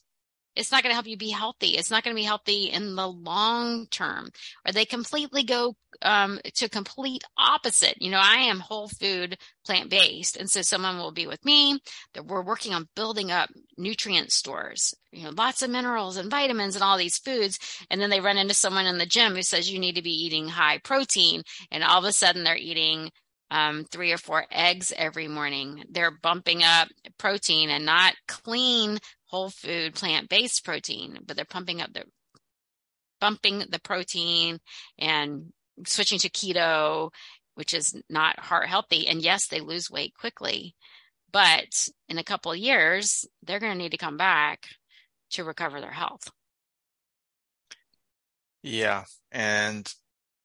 it's 0.54 0.70
not 0.70 0.82
going 0.82 0.90
to 0.90 0.94
help 0.94 1.06
you 1.06 1.16
be 1.16 1.30
healthy. 1.30 1.70
It's 1.78 1.90
not 1.90 2.04
going 2.04 2.14
to 2.14 2.20
be 2.20 2.26
healthy 2.26 2.64
in 2.70 2.94
the 2.94 3.06
long 3.08 3.86
term. 3.86 4.30
Or 4.66 4.72
they 4.72 4.84
completely 4.84 5.44
go 5.44 5.76
um, 6.02 6.40
to 6.54 6.68
complete 6.68 7.24
opposite. 7.36 8.00
You 8.00 8.10
know, 8.10 8.20
I 8.20 8.36
am 8.36 8.60
whole 8.60 8.88
food 8.88 9.38
plant 9.64 9.90
based, 9.90 10.36
and 10.36 10.50
so 10.50 10.62
someone 10.62 10.98
will 10.98 11.12
be 11.12 11.26
with 11.26 11.44
me. 11.44 11.78
That 12.14 12.26
we're 12.26 12.42
working 12.42 12.74
on 12.74 12.88
building 12.94 13.30
up 13.30 13.50
nutrient 13.76 14.32
stores. 14.32 14.94
You 15.12 15.24
know, 15.24 15.30
lots 15.30 15.62
of 15.62 15.70
minerals 15.70 16.16
and 16.16 16.30
vitamins 16.30 16.74
and 16.74 16.82
all 16.82 16.98
these 16.98 17.18
foods, 17.18 17.58
and 17.90 18.00
then 18.00 18.10
they 18.10 18.20
run 18.20 18.38
into 18.38 18.54
someone 18.54 18.86
in 18.86 18.98
the 18.98 19.06
gym 19.06 19.34
who 19.34 19.42
says 19.42 19.70
you 19.70 19.78
need 19.78 19.96
to 19.96 20.02
be 20.02 20.10
eating 20.10 20.48
high 20.48 20.78
protein, 20.78 21.42
and 21.70 21.84
all 21.84 21.98
of 21.98 22.04
a 22.04 22.12
sudden 22.12 22.44
they're 22.44 22.56
eating 22.56 23.10
um, 23.50 23.84
three 23.84 24.12
or 24.12 24.18
four 24.18 24.46
eggs 24.50 24.92
every 24.96 25.28
morning. 25.28 25.84
They're 25.90 26.18
bumping 26.22 26.62
up 26.62 26.88
protein 27.18 27.68
and 27.68 27.84
not 27.84 28.14
clean 28.26 28.98
whole 29.32 29.48
food 29.48 29.94
plant 29.94 30.28
based 30.28 30.62
protein, 30.62 31.18
but 31.26 31.36
they're 31.36 31.44
pumping 31.46 31.80
up 31.80 31.92
the 31.92 32.04
bumping 33.18 33.64
the 33.70 33.80
protein 33.80 34.58
and 34.98 35.52
switching 35.86 36.18
to 36.18 36.28
keto, 36.28 37.10
which 37.54 37.72
is 37.72 37.96
not 38.10 38.38
heart 38.38 38.68
healthy. 38.68 39.08
And 39.08 39.22
yes, 39.22 39.46
they 39.46 39.60
lose 39.60 39.90
weight 39.90 40.12
quickly, 40.14 40.74
but 41.32 41.88
in 42.08 42.18
a 42.18 42.24
couple 42.24 42.54
years, 42.54 43.24
they're 43.42 43.60
going 43.60 43.72
to 43.72 43.78
need 43.78 43.92
to 43.92 43.96
come 43.96 44.18
back 44.18 44.66
to 45.30 45.44
recover 45.44 45.80
their 45.80 45.92
health. 45.92 46.28
Yeah. 48.62 49.04
And 49.30 49.90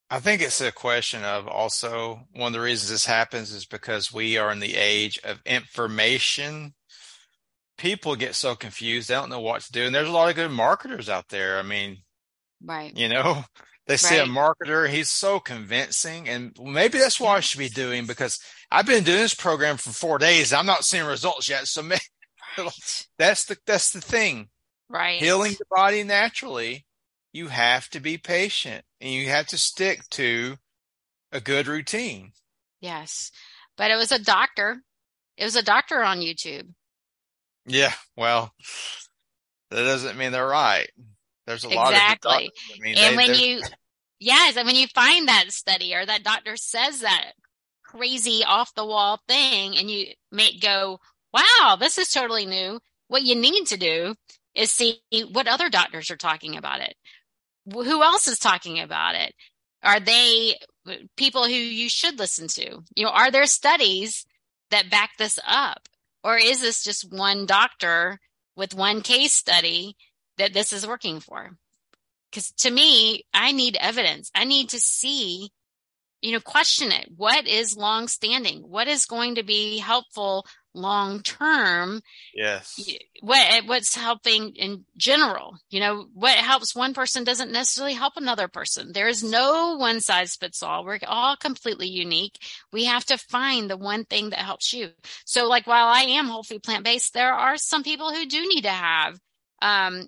I 0.10 0.20
think 0.20 0.42
it's 0.42 0.62
a 0.62 0.72
question 0.72 1.24
of 1.24 1.48
also 1.48 2.22
one 2.34 2.48
of 2.48 2.54
the 2.54 2.62
reasons 2.62 2.90
this 2.90 3.06
happens 3.06 3.52
is 3.52 3.66
because 3.66 4.14
we 4.14 4.38
are 4.38 4.52
in 4.52 4.60
the 4.60 4.76
age 4.76 5.20
of 5.26 5.42
information 5.46 6.74
people 7.78 8.16
get 8.16 8.36
so 8.36 8.56
confused. 8.56 9.10
They 9.10 9.14
don't 9.14 9.30
know 9.30 9.40
what 9.40 9.62
to 9.62 9.72
do. 9.72 9.84
And 9.84 9.94
there's 9.94 10.10
a 10.10 10.12
lot 10.12 10.30
of 10.30 10.36
good 10.36 10.52
marketers 10.52 11.10
out 11.10 11.30
there. 11.30 11.58
I 11.60 11.62
mean, 11.62 11.98
right. 12.64 12.96
You 12.96 13.10
know, 13.10 13.44
they 13.88 13.98
see 13.98 14.20
right. 14.20 14.28
a 14.28 14.32
marketer, 14.32 14.90
he's 14.90 15.10
so 15.10 15.40
convincing. 15.40 16.28
And 16.28 16.58
maybe 16.62 16.98
that's 16.98 17.20
what. 17.20 17.38
I 17.38 17.40
should 17.40 17.60
be 17.60 17.70
doing 17.70 18.06
because 18.06 18.40
I've 18.72 18.86
been 18.86 19.04
doing 19.04 19.20
this 19.20 19.36
program 19.36 19.78
for 19.78 19.92
four 19.92 20.18
days. 20.18 20.54
I'm 20.54 20.66
not 20.66 20.86
seeing 20.86 21.06
results 21.06 21.50
yet. 21.50 21.68
So 21.68 21.82
maybe, 21.84 22.02
right. 22.58 23.06
that's 23.18 23.46
the, 23.46 23.58
that's 23.66 23.92
the 23.92 24.02
thing. 24.02 24.50
Right. 24.90 25.20
Healing 25.20 25.54
the 25.54 25.66
body 25.70 26.04
naturally. 26.04 26.86
You 27.34 27.48
have 27.48 27.90
to 27.90 28.00
be 28.00 28.18
patient 28.18 28.84
and 29.00 29.12
you 29.12 29.28
have 29.28 29.48
to 29.48 29.58
stick 29.58 30.10
to 30.12 30.56
a 31.32 31.40
good 31.40 31.68
routine. 31.68 32.32
Yes. 32.82 33.32
But 33.76 33.92
it 33.92 33.96
was 33.96 34.12
a 34.12 34.18
doctor. 34.18 34.82
It 35.38 35.44
was 35.44 35.56
a 35.56 35.62
doctor 35.62 36.04
on 36.04 36.20
YouTube. 36.20 36.70
Yeah. 37.68 37.94
Well, 38.16 38.54
that 39.70 39.84
doesn't 39.84 40.18
mean 40.18 40.32
they're 40.32 40.48
right. 40.48 40.90
There's 41.46 41.64
a 41.64 41.70
lot 41.70 41.92
exactly. 41.92 42.46
of 42.46 42.52
exactly. 42.84 42.94
And 42.96 43.14
they, 43.14 43.16
when 43.16 43.36
you, 43.36 43.62
yes, 44.20 44.58
and 44.58 44.66
when 44.66 44.76
you 44.76 44.88
find 44.88 45.28
that 45.28 45.52
study 45.52 45.94
or 45.94 46.06
that 46.06 46.24
doctor 46.24 46.58
says 46.58 47.02
that 47.02 47.34
crazy 47.84 48.44
off 48.46 48.74
the 48.76 48.86
wall 48.86 49.20
thing, 49.28 49.78
and 49.78 49.90
you 49.90 50.08
may 50.32 50.58
go, 50.58 51.00
"Wow, 51.34 51.78
this 51.80 51.98
is 51.98 52.10
totally 52.10 52.46
new." 52.46 52.80
What 53.08 53.24
you 53.24 53.36
need 53.36 53.66
to 53.68 53.78
do 53.78 54.16
is 54.56 54.72
see 54.72 55.00
what 55.32 55.48
other 55.48 55.70
doctors 55.70 56.12
are 56.12 56.18
talking 56.18 56.58
about 56.58 56.82
it. 56.82 56.96
Who 57.72 58.04
else 58.04 58.28
is 58.28 58.40
talking 58.40 58.80
about 58.80 59.16
it? 59.16 59.34
Are 59.84 60.00
they 60.00 60.56
people 61.16 61.46
who 61.46 61.54
you 61.54 61.90
should 61.90 62.20
listen 62.20 62.48
to? 62.48 62.82
You 62.96 63.06
know, 63.06 63.12
are 63.12 63.32
there 63.32 63.46
studies 63.46 64.26
that 64.72 64.90
back 64.90 65.12
this 65.18 65.40
up? 65.48 65.88
Or 66.28 66.36
is 66.36 66.60
this 66.60 66.84
just 66.84 67.10
one 67.10 67.46
doctor 67.46 68.20
with 68.58 68.76
one 68.76 69.00
case 69.00 69.32
study 69.32 69.96
that 70.38 70.54
this 70.54 70.74
is 70.74 70.86
working 70.86 71.22
for? 71.22 71.56
Because 72.30 72.52
to 72.64 72.70
me, 72.70 73.24
I 73.34 73.54
need 73.54 73.78
evidence. 73.80 74.30
I 74.36 74.44
need 74.44 74.68
to 74.72 74.80
see, 74.82 75.52
you 76.22 76.34
know, 76.34 76.42
question 76.42 76.92
it. 76.92 77.08
What 77.16 77.48
is 77.48 77.78
long 77.78 78.10
standing? 78.10 78.60
What 78.60 78.90
is 78.90 79.06
going 79.06 79.36
to 79.36 79.44
be 79.44 79.78
helpful 79.78 80.46
long 80.78 81.22
term 81.22 82.02
yes 82.34 82.80
what 83.22 83.66
what's 83.66 83.96
helping 83.96 84.56
in 84.56 84.86
general 84.96 85.58
you 85.70 85.80
know 85.80 86.06
what 86.14 86.38
helps 86.38 86.76
one 86.76 86.94
person 86.94 87.24
doesn't 87.24 87.52
necessarily 87.52 87.94
help 87.94 88.14
another 88.16 88.48
person. 88.48 88.92
There 88.94 89.08
is 89.08 89.24
no 89.24 89.78
one 89.78 90.00
size 90.00 90.36
fits 90.36 90.64
all 90.64 90.86
we're 90.86 91.00
all 91.08 91.36
completely 91.36 91.88
unique. 91.88 92.38
We 92.72 92.86
have 92.86 93.06
to 93.06 93.18
find 93.18 93.70
the 93.70 93.78
one 93.78 94.06
thing 94.06 94.30
that 94.30 94.40
helps 94.40 94.74
you. 94.74 94.90
So 95.26 95.48
like 95.48 95.68
while 95.68 95.88
i 95.88 96.02
am 96.02 96.28
whole 96.28 96.44
food 96.44 96.64
plant 96.64 96.84
based 96.84 97.14
there 97.14 97.34
are 97.34 97.58
some 97.58 97.84
people 97.84 98.14
who 98.14 98.26
do 98.26 98.48
need 98.48 98.64
to 98.64 98.70
have 98.70 99.20
um 99.62 100.08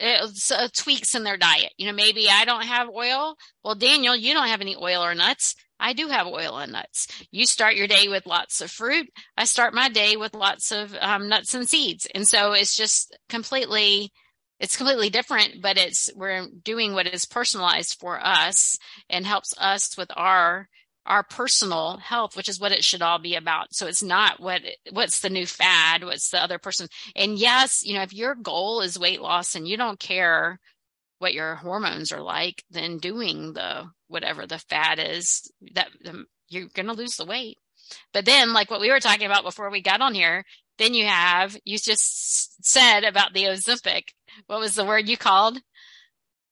uh, 0.00 0.68
tweaks 0.74 1.14
in 1.14 1.24
their 1.24 1.36
diet 1.36 1.72
you 1.76 1.86
know 1.86 1.92
maybe 1.92 2.28
i 2.30 2.44
don't 2.44 2.66
have 2.66 2.88
oil 2.88 3.36
well 3.64 3.74
daniel 3.74 4.14
you 4.14 4.32
don't 4.32 4.48
have 4.48 4.60
any 4.60 4.76
oil 4.76 5.02
or 5.02 5.14
nuts 5.14 5.54
I 5.80 5.92
do 5.92 6.08
have 6.08 6.26
oil 6.26 6.58
and 6.58 6.72
nuts. 6.72 7.06
You 7.30 7.46
start 7.46 7.76
your 7.76 7.86
day 7.86 8.08
with 8.08 8.26
lots 8.26 8.60
of 8.60 8.70
fruit. 8.70 9.08
I 9.36 9.44
start 9.44 9.74
my 9.74 9.88
day 9.88 10.16
with 10.16 10.34
lots 10.34 10.72
of 10.72 10.94
um, 11.00 11.28
nuts 11.28 11.54
and 11.54 11.68
seeds. 11.68 12.06
And 12.14 12.26
so 12.26 12.52
it's 12.52 12.76
just 12.76 13.16
completely, 13.28 14.12
it's 14.58 14.76
completely 14.76 15.10
different, 15.10 15.62
but 15.62 15.78
it's, 15.78 16.10
we're 16.16 16.46
doing 16.64 16.94
what 16.94 17.06
is 17.06 17.24
personalized 17.24 17.96
for 18.00 18.18
us 18.20 18.76
and 19.08 19.24
helps 19.24 19.54
us 19.58 19.96
with 19.96 20.10
our, 20.16 20.68
our 21.08 21.22
personal 21.22 21.96
health, 21.96 22.36
which 22.36 22.48
is 22.48 22.60
what 22.60 22.70
it 22.70 22.84
should 22.84 23.00
all 23.02 23.18
be 23.18 23.34
about. 23.34 23.74
So 23.74 23.86
it's 23.86 24.02
not 24.02 24.38
what, 24.38 24.60
what's 24.92 25.20
the 25.20 25.30
new 25.30 25.46
fad? 25.46 26.04
What's 26.04 26.30
the 26.30 26.40
other 26.40 26.58
person? 26.58 26.86
And 27.16 27.38
yes, 27.38 27.84
you 27.84 27.94
know, 27.94 28.02
if 28.02 28.12
your 28.12 28.34
goal 28.34 28.82
is 28.82 28.98
weight 28.98 29.22
loss 29.22 29.54
and 29.54 29.66
you 29.66 29.78
don't 29.78 29.98
care 29.98 30.60
what 31.18 31.32
your 31.32 31.56
hormones 31.56 32.12
are 32.12 32.20
like, 32.20 32.62
then 32.70 32.98
doing 32.98 33.54
the 33.54 33.90
whatever 34.06 34.46
the 34.46 34.58
fad 34.58 34.98
is 34.98 35.50
that 35.72 35.88
you're 36.48 36.68
going 36.74 36.86
to 36.86 36.92
lose 36.92 37.16
the 37.16 37.26
weight. 37.26 37.56
But 38.12 38.26
then, 38.26 38.52
like 38.52 38.70
what 38.70 38.80
we 38.80 38.90
were 38.90 39.00
talking 39.00 39.26
about 39.26 39.44
before 39.44 39.70
we 39.70 39.80
got 39.80 40.02
on 40.02 40.14
here, 40.14 40.44
then 40.76 40.92
you 40.92 41.06
have, 41.06 41.56
you 41.64 41.78
just 41.78 42.64
said 42.64 43.02
about 43.02 43.32
the 43.32 43.44
Ozempic. 43.44 44.10
What 44.46 44.60
was 44.60 44.74
the 44.74 44.84
word 44.84 45.08
you 45.08 45.16
called? 45.16 45.58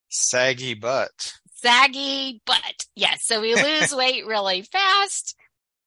Saggy 0.09 0.75
butt. 0.75 1.35
Saggy 1.57 2.43
butt. 2.47 2.87
Yes. 2.95 3.25
So 3.25 3.41
we 3.41 3.55
lose 3.55 3.95
weight 3.97 4.27
really 4.27 4.63
fast. 4.63 5.35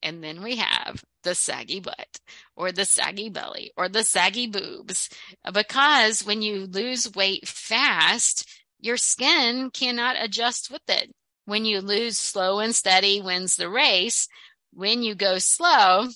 And 0.02 0.24
then 0.24 0.42
we 0.42 0.58
have 0.58 1.04
the 1.24 1.36
saggy 1.36 1.80
butt 1.80 2.20
or 2.56 2.72
the 2.72 2.86
saggy 2.86 3.30
belly 3.30 3.72
or 3.76 3.90
the 3.90 4.04
saggy 4.04 4.48
boobs. 4.48 5.10
Because 5.52 6.26
when 6.26 6.42
you 6.42 6.66
lose 6.66 7.14
weight 7.14 7.48
fast, 7.48 8.48
your 8.80 8.98
skin 8.98 9.70
cannot 9.72 10.16
adjust 10.20 10.72
with 10.72 10.82
it. 10.88 11.12
When 11.46 11.66
you 11.66 11.82
lose 11.82 12.18
slow 12.18 12.60
and 12.60 12.74
steady 12.74 13.22
wins 13.22 13.56
the 13.56 13.70
race. 13.70 14.28
When 14.72 15.04
you 15.04 15.16
go 15.16 15.40
slow, 15.40 16.08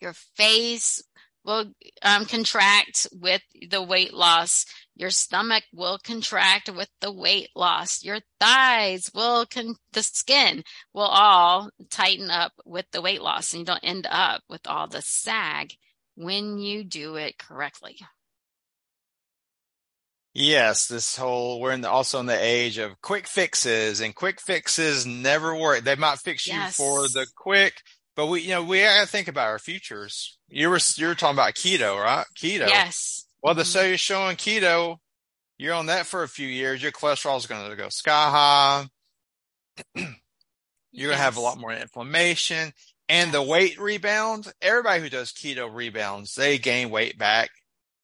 your 0.00 0.14
face 0.36 1.02
will 1.44 1.72
um, 2.02 2.24
contract 2.26 3.08
with 3.12 3.42
the 3.70 3.82
weight 3.82 4.14
loss. 4.14 4.64
Your 4.94 5.10
stomach 5.10 5.64
will 5.72 5.98
contract 5.98 6.68
with 6.68 6.88
the 7.00 7.12
weight 7.12 7.48
loss. 7.56 8.04
Your 8.04 8.20
thighs 8.38 9.10
will, 9.14 9.46
con- 9.46 9.76
the 9.92 10.02
skin 10.02 10.62
will 10.92 11.02
all 11.02 11.70
tighten 11.90 12.30
up 12.30 12.52
with 12.64 12.86
the 12.92 13.00
weight 13.00 13.22
loss 13.22 13.52
and 13.52 13.60
you 13.60 13.66
don't 13.66 13.80
end 13.82 14.06
up 14.10 14.42
with 14.48 14.66
all 14.66 14.86
the 14.86 15.02
sag 15.02 15.74
when 16.14 16.58
you 16.58 16.84
do 16.84 17.16
it 17.16 17.38
correctly. 17.38 17.98
Yes, 20.34 20.86
this 20.86 21.16
whole 21.16 21.60
we're 21.60 21.72
in 21.72 21.82
the, 21.82 21.90
also 21.90 22.18
in 22.18 22.26
the 22.26 22.42
age 22.42 22.78
of 22.78 23.00
quick 23.02 23.26
fixes, 23.26 24.00
and 24.00 24.14
quick 24.14 24.40
fixes 24.40 25.04
never 25.04 25.54
work. 25.54 25.84
They 25.84 25.94
might 25.94 26.18
fix 26.20 26.46
you 26.46 26.54
yes. 26.54 26.76
for 26.76 27.02
the 27.02 27.26
quick, 27.36 27.74
but 28.16 28.26
we, 28.28 28.40
you 28.40 28.50
know, 28.50 28.64
we 28.64 28.80
gotta 28.80 29.06
think 29.06 29.28
about 29.28 29.48
our 29.48 29.58
futures. 29.58 30.38
You 30.48 30.70
were 30.70 30.80
you 30.96 31.06
were 31.06 31.14
talking 31.14 31.36
about 31.36 31.52
keto, 31.54 32.02
right? 32.02 32.24
Keto. 32.38 32.66
Yes. 32.66 33.26
Well, 33.42 33.54
the 33.54 33.62
mm-hmm. 33.62 33.68
study 33.68 33.92
is 33.92 34.00
showing 34.00 34.36
keto. 34.36 34.98
You're 35.58 35.74
on 35.74 35.86
that 35.86 36.06
for 36.06 36.22
a 36.22 36.28
few 36.28 36.48
years. 36.48 36.82
Your 36.82 36.92
cholesterol 36.92 37.36
is 37.36 37.46
going 37.46 37.68
to 37.68 37.76
go 37.76 37.88
sky 37.88 38.30
high. 38.30 38.86
you're 40.92 41.08
going 41.08 41.18
to 41.18 41.22
have 41.22 41.36
a 41.36 41.40
lot 41.40 41.58
more 41.58 41.72
inflammation 41.72 42.72
and 43.08 43.32
the 43.32 43.42
weight 43.42 43.78
rebound. 43.80 44.52
Everybody 44.60 45.02
who 45.02 45.08
does 45.08 45.32
keto 45.32 45.72
rebounds, 45.72 46.34
they 46.34 46.58
gain 46.58 46.90
weight 46.90 47.18
back 47.18 47.50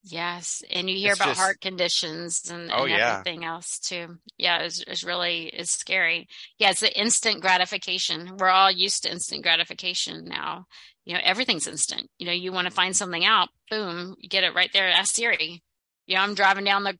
Yes, 0.03 0.63
and 0.71 0.89
you 0.89 0.95
hear 0.95 1.11
it's 1.11 1.19
about 1.19 1.29
just, 1.29 1.41
heart 1.41 1.59
conditions 1.59 2.49
and, 2.49 2.71
oh, 2.71 2.83
and 2.83 2.91
yeah. 2.91 3.19
everything 3.19 3.43
else 3.43 3.79
too. 3.79 4.17
Yeah, 4.37 4.59
it's, 4.59 4.81
it's 4.87 5.03
really 5.03 5.47
it's 5.47 5.71
scary. 5.71 6.27
Yeah, 6.57 6.71
it's 6.71 6.79
the 6.79 6.99
instant 6.99 7.41
gratification. 7.41 8.37
We're 8.37 8.49
all 8.49 8.71
used 8.71 9.03
to 9.03 9.11
instant 9.11 9.43
gratification 9.43 10.25
now. 10.25 10.65
You 11.09 11.15
know, 11.15 11.21
everything's 11.23 11.65
instant. 11.65 12.07
You 12.19 12.27
know, 12.27 12.31
you 12.31 12.51
want 12.51 12.67
to 12.67 12.73
find 12.73 12.95
something 12.95 13.25
out, 13.25 13.49
boom, 13.71 14.15
you 14.19 14.29
get 14.29 14.43
it 14.43 14.53
right 14.53 14.69
there. 14.71 14.87
Ask 14.87 15.15
Siri. 15.15 15.63
You 16.05 16.15
know, 16.15 16.21
I'm 16.21 16.35
driving 16.35 16.65
down 16.65 16.83
the 16.83 16.99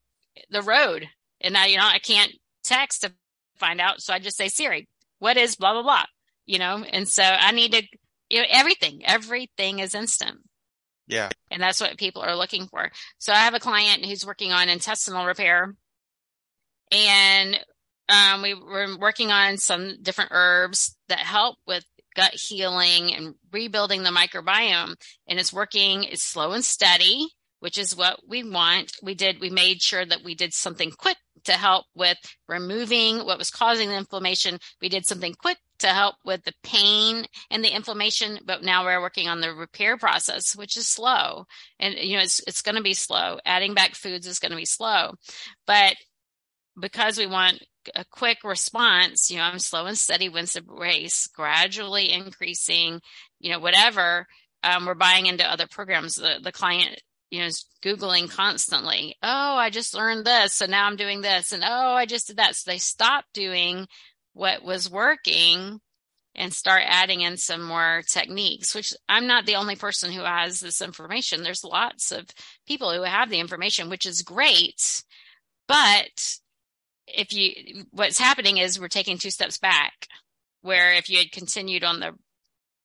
the 0.49 0.63
road, 0.63 1.07
and 1.41 1.53
now 1.53 1.65
you 1.65 1.77
know 1.77 1.85
I 1.85 1.99
can't 1.99 2.31
text 2.63 3.01
to 3.01 3.13
find 3.59 3.79
out, 3.79 4.01
so 4.01 4.11
I 4.11 4.17
just 4.17 4.35
say 4.35 4.47
Siri, 4.47 4.87
what 5.19 5.37
is 5.37 5.55
blah 5.55 5.73
blah 5.73 5.83
blah. 5.83 6.05
You 6.47 6.57
know, 6.57 6.83
and 6.91 7.07
so 7.07 7.21
I 7.21 7.51
need 7.51 7.73
to. 7.73 7.83
You 8.31 8.39
know, 8.39 8.47
everything, 8.49 9.03
everything 9.05 9.79
is 9.79 9.95
instant. 9.95 10.39
Yeah. 11.07 11.29
And 11.49 11.61
that's 11.61 11.81
what 11.81 11.97
people 11.97 12.21
are 12.21 12.35
looking 12.35 12.67
for. 12.67 12.91
So 13.17 13.33
I 13.33 13.37
have 13.37 13.55
a 13.55 13.59
client 13.59 14.05
who's 14.05 14.23
working 14.23 14.51
on 14.51 14.69
intestinal 14.69 15.25
repair 15.25 15.73
and 16.91 17.59
um, 18.09 18.41
we 18.41 18.53
were 18.53 18.97
working 18.97 19.31
on 19.31 19.57
some 19.57 20.01
different 20.01 20.31
herbs 20.33 20.95
that 21.09 21.19
help 21.19 21.57
with 21.67 21.85
gut 22.15 22.33
healing 22.33 23.13
and 23.13 23.35
rebuilding 23.51 24.03
the 24.03 24.09
microbiome. 24.09 24.95
And 25.27 25.39
it's 25.39 25.53
working, 25.53 26.03
it's 26.03 26.23
slow 26.23 26.51
and 26.51 26.63
steady, 26.63 27.27
which 27.59 27.77
is 27.77 27.95
what 27.95 28.19
we 28.27 28.43
want. 28.43 28.93
We 29.01 29.15
did, 29.15 29.39
we 29.39 29.49
made 29.49 29.81
sure 29.81 30.05
that 30.05 30.23
we 30.23 30.35
did 30.35 30.53
something 30.53 30.91
quick 30.91 31.17
to 31.45 31.53
help 31.53 31.85
with 31.95 32.17
removing 32.47 33.25
what 33.25 33.37
was 33.37 33.49
causing 33.49 33.89
the 33.89 33.97
inflammation. 33.97 34.59
We 34.81 34.89
did 34.89 35.05
something 35.05 35.33
quick 35.33 35.57
to 35.79 35.87
help 35.87 36.15
with 36.25 36.43
the 36.43 36.53
pain 36.63 37.25
and 37.49 37.63
the 37.63 37.73
inflammation, 37.73 38.39
but 38.45 38.63
now 38.63 38.83
we're 38.83 39.01
working 39.01 39.27
on 39.27 39.41
the 39.41 39.53
repair 39.53 39.97
process, 39.97 40.55
which 40.55 40.75
is 40.77 40.87
slow. 40.87 41.45
And 41.79 41.95
you 41.95 42.17
know, 42.17 42.23
it's 42.23 42.41
it's 42.45 42.61
going 42.61 42.75
to 42.75 42.81
be 42.81 42.93
slow. 42.93 43.39
Adding 43.45 43.73
back 43.73 43.95
foods 43.95 44.27
is 44.27 44.39
going 44.39 44.51
to 44.51 44.57
be 44.57 44.65
slow. 44.65 45.13
But 45.65 45.95
because 46.79 47.17
we 47.17 47.27
want 47.27 47.63
a 47.95 48.05
quick 48.05 48.39
response, 48.43 49.29
you 49.29 49.37
know, 49.37 49.43
I'm 49.43 49.59
slow 49.59 49.85
and 49.85 49.97
steady 49.97 50.29
wins 50.29 50.53
the 50.53 50.63
race, 50.65 51.27
gradually 51.27 52.11
increasing, 52.11 53.01
you 53.39 53.51
know, 53.51 53.59
whatever. 53.59 54.27
Um, 54.63 54.85
we're 54.85 54.95
buying 54.95 55.25
into 55.25 55.49
other 55.49 55.67
programs. 55.67 56.15
The 56.15 56.39
the 56.43 56.51
client 56.51 57.01
you 57.31 57.39
know, 57.39 57.45
is 57.45 57.65
Googling 57.83 58.29
constantly. 58.29 59.15
Oh, 59.21 59.55
I 59.55 59.69
just 59.69 59.93
learned 59.93 60.25
this. 60.25 60.53
So 60.53 60.65
now 60.65 60.85
I'm 60.85 60.95
doing 60.95 61.21
this. 61.21 61.51
And 61.51 61.63
oh, 61.63 61.93
I 61.93 62.05
just 62.05 62.27
did 62.27 62.37
that. 62.37 62.55
So 62.55 62.71
they 62.71 62.77
stop 62.79 63.25
doing 63.33 63.87
what 64.33 64.63
was 64.63 64.89
working 64.89 65.79
and 66.35 66.53
start 66.53 66.83
adding 66.85 67.21
in 67.21 67.37
some 67.37 67.61
more 67.63 68.01
techniques, 68.07 68.73
which 68.73 68.93
I'm 69.07 69.27
not 69.27 69.45
the 69.45 69.55
only 69.55 69.75
person 69.75 70.11
who 70.11 70.21
has 70.21 70.59
this 70.59 70.81
information. 70.81 71.43
There's 71.43 71.63
lots 71.63 72.11
of 72.11 72.25
people 72.67 72.93
who 72.93 73.03
have 73.03 73.29
the 73.29 73.39
information, 73.39 73.89
which 73.89 74.05
is 74.05 74.21
great. 74.21 75.03
But 75.67 76.37
if 77.15 77.33
you, 77.33 77.85
what's 77.91 78.19
happening 78.19 78.57
is 78.57 78.79
we're 78.79 78.87
taking 78.87 79.17
two 79.17 79.31
steps 79.31 79.57
back, 79.57 80.07
where 80.61 80.93
if 80.93 81.09
you 81.09 81.17
had 81.17 81.31
continued 81.31 81.83
on 81.83 81.99
the 81.99 82.13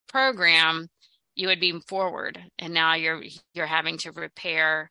program, 0.09 0.89
you 1.35 1.49
would 1.49 1.61
be 1.61 1.81
forward 1.89 2.39
and 2.61 2.73
now 2.73 2.95
you're 2.95 3.23
you're 3.55 3.67
having 3.67 3.99
to 3.99 4.13
repair 4.13 4.89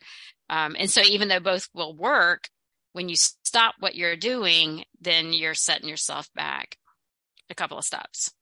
um, 0.49 0.75
and 0.77 0.89
so 0.89 1.01
even 1.01 1.29
though 1.29 1.39
both 1.39 1.69
will 1.73 1.95
work 1.95 2.49
when 2.91 3.07
you 3.07 3.15
stop 3.15 3.75
what 3.79 3.95
you're 3.95 4.17
doing 4.17 4.83
then 4.99 5.31
you're 5.31 5.53
setting 5.53 5.87
yourself 5.87 6.27
back 6.35 6.75
a 7.49 7.55
couple 7.55 7.77
of 7.77 7.85
steps 7.85 8.33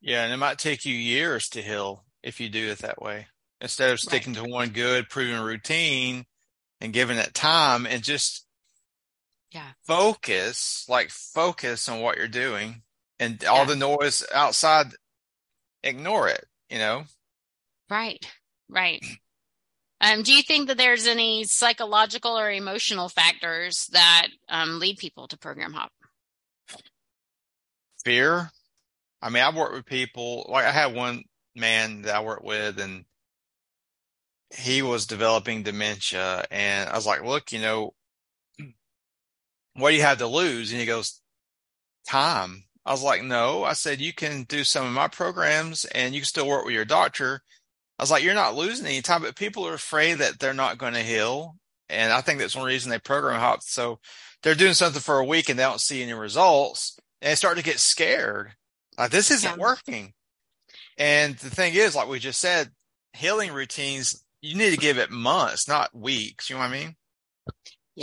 Yeah, 0.00 0.24
and 0.24 0.32
it 0.32 0.36
might 0.36 0.58
take 0.58 0.84
you 0.84 0.94
years 0.94 1.48
to 1.50 1.62
heal 1.62 2.04
if 2.22 2.40
you 2.40 2.48
do 2.48 2.68
it 2.68 2.78
that 2.78 3.02
way. 3.02 3.26
Instead 3.60 3.90
of 3.90 3.98
sticking 3.98 4.34
right. 4.34 4.44
to 4.44 4.50
one 4.50 4.68
good 4.68 5.08
proven 5.08 5.40
routine 5.40 6.24
and 6.80 6.92
giving 6.92 7.18
it 7.18 7.34
time 7.34 7.86
and 7.86 8.02
just 8.02 8.46
yeah 9.52 9.70
focus, 9.84 10.84
like 10.88 11.10
focus 11.10 11.88
on 11.88 12.00
what 12.00 12.16
you're 12.16 12.28
doing 12.28 12.82
and 13.18 13.44
all 13.44 13.58
yeah. 13.58 13.64
the 13.64 13.76
noise 13.76 14.24
outside 14.32 14.88
ignore 15.82 16.28
it, 16.28 16.44
you 16.70 16.78
know? 16.78 17.04
Right. 17.90 18.24
Right. 18.68 19.02
Um, 20.00 20.22
do 20.22 20.32
you 20.32 20.42
think 20.42 20.68
that 20.68 20.76
there's 20.76 21.06
any 21.06 21.44
psychological 21.44 22.38
or 22.38 22.50
emotional 22.50 23.08
factors 23.08 23.88
that 23.92 24.28
um, 24.48 24.78
lead 24.78 24.98
people 24.98 25.26
to 25.28 25.38
program 25.38 25.72
hop? 25.72 25.90
Fear. 28.04 28.50
I 29.20 29.30
mean, 29.30 29.42
I've 29.42 29.56
worked 29.56 29.74
with 29.74 29.86
people 29.86 30.46
like 30.48 30.64
I 30.64 30.70
had 30.70 30.94
one 30.94 31.24
man 31.56 32.02
that 32.02 32.14
I 32.14 32.20
worked 32.20 32.44
with 32.44 32.78
and 32.78 33.04
he 34.54 34.82
was 34.82 35.06
developing 35.06 35.64
dementia 35.64 36.44
and 36.50 36.88
I 36.88 36.94
was 36.94 37.06
like, 37.06 37.24
look, 37.24 37.52
you 37.52 37.60
know, 37.60 37.94
what 39.78 39.90
do 39.90 39.96
you 39.96 40.02
have 40.02 40.18
to 40.18 40.26
lose? 40.26 40.70
And 40.70 40.80
he 40.80 40.86
goes, 40.86 41.20
time. 42.06 42.64
I 42.84 42.92
was 42.92 43.02
like, 43.02 43.22
no, 43.22 43.64
I 43.64 43.74
said, 43.74 44.00
you 44.00 44.12
can 44.12 44.44
do 44.44 44.64
some 44.64 44.86
of 44.86 44.92
my 44.92 45.08
programs 45.08 45.84
and 45.84 46.14
you 46.14 46.20
can 46.20 46.26
still 46.26 46.48
work 46.48 46.64
with 46.64 46.74
your 46.74 46.84
doctor. 46.84 47.42
I 47.98 48.02
was 48.02 48.10
like, 48.10 48.22
you're 48.22 48.34
not 48.34 48.54
losing 48.54 48.86
any 48.86 49.02
time, 49.02 49.22
but 49.22 49.36
people 49.36 49.66
are 49.66 49.74
afraid 49.74 50.14
that 50.14 50.38
they're 50.38 50.54
not 50.54 50.78
going 50.78 50.94
to 50.94 51.02
heal. 51.02 51.56
And 51.88 52.12
I 52.12 52.20
think 52.20 52.38
that's 52.38 52.56
one 52.56 52.66
reason 52.66 52.90
they 52.90 52.98
program 52.98 53.40
hop. 53.40 53.62
So 53.62 53.98
they're 54.42 54.54
doing 54.54 54.74
something 54.74 55.02
for 55.02 55.18
a 55.18 55.24
week 55.24 55.48
and 55.48 55.58
they 55.58 55.64
don't 55.64 55.80
see 55.80 56.02
any 56.02 56.14
results 56.14 56.96
and 57.20 57.30
they 57.30 57.34
start 57.34 57.56
to 57.56 57.64
get 57.64 57.78
scared. 57.78 58.52
Like 58.96 59.10
this 59.10 59.30
isn't 59.30 59.58
yeah. 59.58 59.62
working. 59.62 60.12
And 60.96 61.36
the 61.36 61.50
thing 61.50 61.74
is, 61.74 61.94
like 61.94 62.08
we 62.08 62.18
just 62.18 62.40
said, 62.40 62.70
healing 63.12 63.52
routines, 63.52 64.24
you 64.40 64.56
need 64.56 64.70
to 64.70 64.76
give 64.76 64.98
it 64.98 65.10
months, 65.10 65.68
not 65.68 65.94
weeks. 65.94 66.48
You 66.48 66.56
know 66.56 66.60
what 66.60 66.70
I 66.70 66.72
mean? 66.72 66.96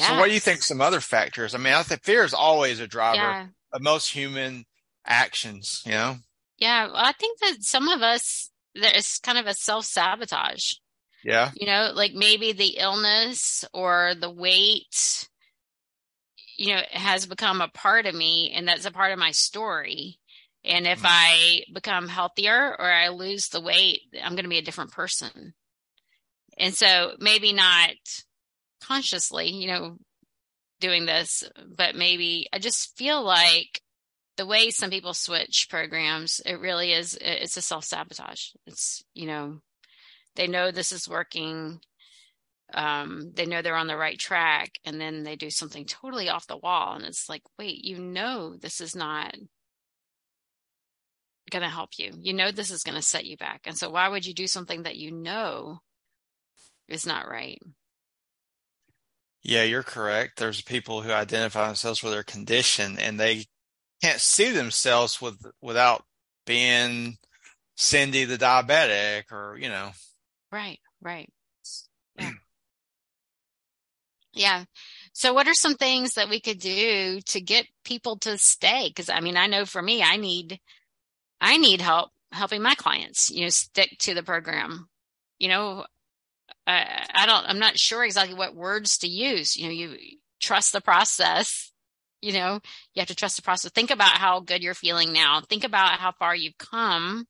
So 0.03 0.19
what 0.19 0.27
do 0.27 0.33
you 0.33 0.39
think 0.39 0.61
some 0.61 0.81
other 0.81 0.99
factors? 0.99 1.55
I 1.55 1.57
mean, 1.57 1.73
I 1.73 1.81
think 1.83 2.03
fear 2.03 2.23
is 2.23 2.33
always 2.33 2.79
a 2.79 2.87
driver 2.87 3.17
yeah. 3.17 3.47
of 3.71 3.81
most 3.81 4.11
human 4.11 4.65
actions, 5.05 5.81
you 5.85 5.93
know? 5.93 6.17
Yeah. 6.57 6.87
Well, 6.87 6.97
I 6.97 7.13
think 7.13 7.39
that 7.39 7.57
some 7.63 7.87
of 7.87 8.01
us, 8.01 8.51
there's 8.73 9.19
kind 9.19 9.37
of 9.37 9.47
a 9.47 9.53
self 9.53 9.85
sabotage. 9.85 10.73
Yeah. 11.23 11.51
You 11.55 11.65
know, 11.65 11.91
like 11.93 12.13
maybe 12.13 12.51
the 12.51 12.77
illness 12.77 13.63
or 13.73 14.13
the 14.19 14.29
weight, 14.29 15.29
you 16.57 16.75
know, 16.75 16.81
has 16.91 17.25
become 17.25 17.61
a 17.61 17.67
part 17.69 18.05
of 18.05 18.13
me 18.13 18.51
and 18.55 18.67
that's 18.67 18.85
a 18.85 18.91
part 18.91 19.11
of 19.11 19.19
my 19.19 19.31
story. 19.31 20.19
And 20.63 20.85
if 20.87 20.99
mm-hmm. 20.99 21.07
I 21.07 21.61
become 21.73 22.07
healthier 22.07 22.75
or 22.77 22.91
I 22.91 23.09
lose 23.09 23.47
the 23.47 23.61
weight, 23.61 24.01
I'm 24.21 24.33
going 24.33 24.43
to 24.43 24.49
be 24.49 24.57
a 24.57 24.63
different 24.63 24.91
person. 24.91 25.53
And 26.57 26.73
so 26.73 27.13
maybe 27.19 27.53
not 27.53 27.91
consciously, 28.81 29.49
you 29.49 29.67
know, 29.67 29.97
doing 30.79 31.05
this, 31.05 31.43
but 31.75 31.95
maybe 31.95 32.47
I 32.51 32.59
just 32.59 32.97
feel 32.97 33.23
like 33.23 33.81
the 34.37 34.45
way 34.45 34.69
some 34.69 34.89
people 34.89 35.13
switch 35.13 35.67
programs, 35.69 36.41
it 36.45 36.59
really 36.59 36.91
is, 36.91 37.17
it's 37.19 37.57
a 37.57 37.61
self 37.61 37.85
sabotage. 37.85 38.49
It's, 38.67 39.03
you 39.13 39.27
know, 39.27 39.59
they 40.35 40.47
know 40.47 40.71
this 40.71 40.91
is 40.91 41.07
working. 41.07 41.79
Um, 42.73 43.31
they 43.33 43.45
know 43.45 43.61
they're 43.61 43.75
on 43.75 43.87
the 43.87 43.95
right 43.95 44.17
track 44.17 44.71
and 44.83 44.99
then 44.99 45.23
they 45.23 45.35
do 45.35 45.49
something 45.49 45.85
totally 45.85 46.29
off 46.29 46.47
the 46.47 46.57
wall. 46.57 46.95
And 46.95 47.05
it's 47.05 47.29
like, 47.29 47.43
wait, 47.57 47.85
you 47.85 47.99
know, 47.99 48.55
this 48.57 48.81
is 48.81 48.95
not 48.95 49.35
going 51.51 51.63
to 51.63 51.69
help 51.69 51.91
you. 51.97 52.11
You 52.19 52.33
know, 52.33 52.51
this 52.51 52.71
is 52.71 52.83
going 52.83 52.95
to 52.95 53.01
set 53.01 53.25
you 53.25 53.37
back. 53.37 53.61
And 53.65 53.77
so 53.77 53.89
why 53.89 54.09
would 54.09 54.25
you 54.25 54.33
do 54.33 54.47
something 54.47 54.83
that 54.83 54.97
you 54.97 55.11
know 55.11 55.79
is 56.87 57.05
not 57.05 57.29
right? 57.29 57.59
Yeah, 59.47 59.61
you're 59.61 59.83
correct. 59.83 60.39
There's 60.39 60.63
people 60.63 61.03
who 61.03 61.11
identify 61.11 61.67
themselves 61.67 62.01
with 62.01 62.13
their 62.13 62.23
condition 62.23 62.97
and 62.97 63.19
they 63.19 63.45
can't 64.01 64.19
see 64.19 64.49
themselves 64.49 65.21
with 65.21 65.37
without 65.61 66.03
being 66.47 67.17
Cindy 67.77 68.25
the 68.25 68.39
diabetic 68.39 69.31
or, 69.31 69.55
you 69.61 69.69
know. 69.69 69.91
Right, 70.51 70.79
right. 70.99 71.29
Yeah. 72.17 72.31
yeah. 74.33 74.63
So 75.13 75.31
what 75.35 75.47
are 75.47 75.53
some 75.53 75.75
things 75.75 76.15
that 76.15 76.27
we 76.27 76.39
could 76.39 76.59
do 76.59 77.21
to 77.21 77.39
get 77.39 77.67
people 77.83 78.17
to 78.21 78.39
stay? 78.39 78.91
Cause 78.95 79.11
I 79.11 79.19
mean, 79.19 79.37
I 79.37 79.45
know 79.45 79.65
for 79.65 79.81
me, 79.83 80.01
I 80.01 80.17
need, 80.17 80.59
I 81.39 81.57
need 81.57 81.81
help 81.81 82.09
helping 82.31 82.63
my 82.63 82.73
clients, 82.73 83.29
you 83.29 83.43
know, 83.43 83.49
stick 83.49 83.91
to 83.99 84.15
the 84.15 84.23
program. 84.23 84.89
You 85.37 85.49
know, 85.49 85.85
I, 86.67 87.05
I 87.13 87.25
don't, 87.25 87.45
I'm 87.47 87.59
not 87.59 87.77
sure 87.77 88.03
exactly 88.03 88.35
what 88.35 88.55
words 88.55 88.99
to 88.99 89.07
use. 89.07 89.55
You 89.55 89.65
know, 89.67 89.73
you 89.73 89.97
trust 90.39 90.73
the 90.73 90.81
process 90.81 91.71
you 92.25 92.33
know, 92.33 92.59
you 92.93 93.01
have 93.01 93.07
to 93.07 93.15
trust 93.15 93.35
the 93.35 93.43
process. 93.43 93.71
Think 93.71 93.91
about 93.91 94.17
how 94.17 94.39
good 94.39 94.63
you're 94.63 94.73
feeling 94.73 95.13
now. 95.13 95.41
Think 95.41 95.63
about 95.63 95.99
how 95.99 96.11
far 96.11 96.35
you've 96.35 96.57
come. 96.57 97.27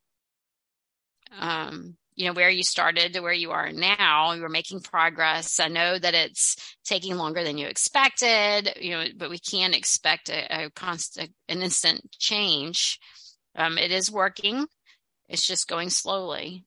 Um, 1.38 1.98
you 2.16 2.26
know, 2.28 2.34
where 2.34 2.50
you 2.50 2.64
started 2.64 3.12
to 3.14 3.20
where 3.20 3.34
you 3.34 3.52
are 3.52 3.74
now. 3.74 4.32
You're 4.32 4.48
making 4.48 4.80
progress. 4.80 5.60
I 5.60 5.68
know 5.68 6.00
that 6.00 6.14
it's 6.14 6.56
taking 6.86 7.18
longer 7.18 7.44
than 7.44 7.58
you 7.58 7.68
expected, 7.68 8.78
you 8.80 8.92
know, 8.92 9.06
but 9.18 9.30
we 9.30 9.38
can't 9.38 9.76
expect 9.76 10.30
a, 10.30 10.66
a 10.66 10.70
constant, 10.70 11.32
an 11.50 11.62
instant 11.62 12.10
change. 12.18 12.98
Um, 13.54 13.78
it 13.78 13.92
is 13.92 14.10
working. 14.10 14.66
It's 15.28 15.46
just 15.46 15.68
going 15.68 15.90
slowly, 15.90 16.64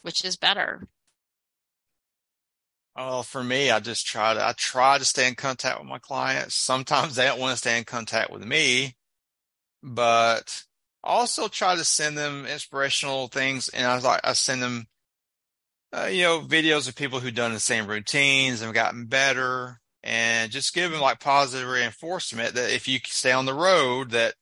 which 0.00 0.24
is 0.24 0.38
better. 0.38 0.88
Oh, 2.94 3.22
for 3.22 3.42
me, 3.42 3.70
I 3.70 3.80
just 3.80 4.06
try 4.06 4.34
to 4.34 4.44
I 4.44 4.52
try 4.52 4.98
to 4.98 5.04
stay 5.04 5.26
in 5.28 5.34
contact 5.34 5.78
with 5.78 5.88
my 5.88 5.98
clients. 5.98 6.54
Sometimes 6.54 7.14
they 7.14 7.24
don't 7.26 7.40
want 7.40 7.52
to 7.52 7.56
stay 7.56 7.78
in 7.78 7.84
contact 7.84 8.30
with 8.30 8.44
me, 8.44 8.96
but 9.82 10.64
also 11.04 11.48
try 11.48 11.76
to 11.76 11.84
send 11.84 12.18
them 12.18 12.46
inspirational 12.46 13.28
things. 13.28 13.68
And 13.70 13.86
I 13.86 13.98
like 13.98 14.20
I 14.24 14.34
send 14.34 14.62
them, 14.62 14.88
uh, 15.92 16.06
you 16.06 16.22
know, 16.22 16.40
videos 16.40 16.88
of 16.88 16.96
people 16.96 17.20
who've 17.20 17.34
done 17.34 17.52
the 17.52 17.60
same 17.60 17.86
routines 17.86 18.62
and 18.62 18.72
gotten 18.74 19.06
better, 19.06 19.80
and 20.02 20.50
just 20.50 20.74
give 20.74 20.90
them 20.90 21.00
like 21.00 21.20
positive 21.20 21.68
reinforcement 21.68 22.54
that 22.54 22.72
if 22.74 22.88
you 22.88 22.98
stay 23.04 23.32
on 23.32 23.46
the 23.46 23.54
road, 23.54 24.10
that 24.10 24.34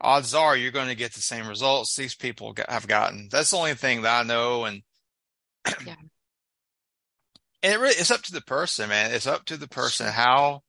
odds 0.00 0.34
are 0.34 0.56
you're 0.56 0.72
going 0.72 0.88
to 0.88 0.94
get 0.96 1.14
the 1.14 1.20
same 1.22 1.48
results 1.48 1.96
these 1.96 2.14
people 2.16 2.54
have 2.68 2.88
gotten. 2.88 3.28
That's 3.30 3.50
the 3.52 3.58
only 3.58 3.74
thing 3.74 4.02
that 4.02 4.20
I 4.20 4.28
know, 4.28 4.64
and 4.64 4.82
yeah 5.86 5.96
and 7.64 7.72
it 7.72 7.80
really 7.80 7.94
it's 7.94 8.10
up 8.10 8.22
to 8.22 8.32
the 8.32 8.42
person, 8.42 8.90
man. 8.90 9.12
It's 9.12 9.26
up 9.26 9.46
to 9.46 9.56
the 9.56 9.66
person 9.66 10.06
how 10.06 10.62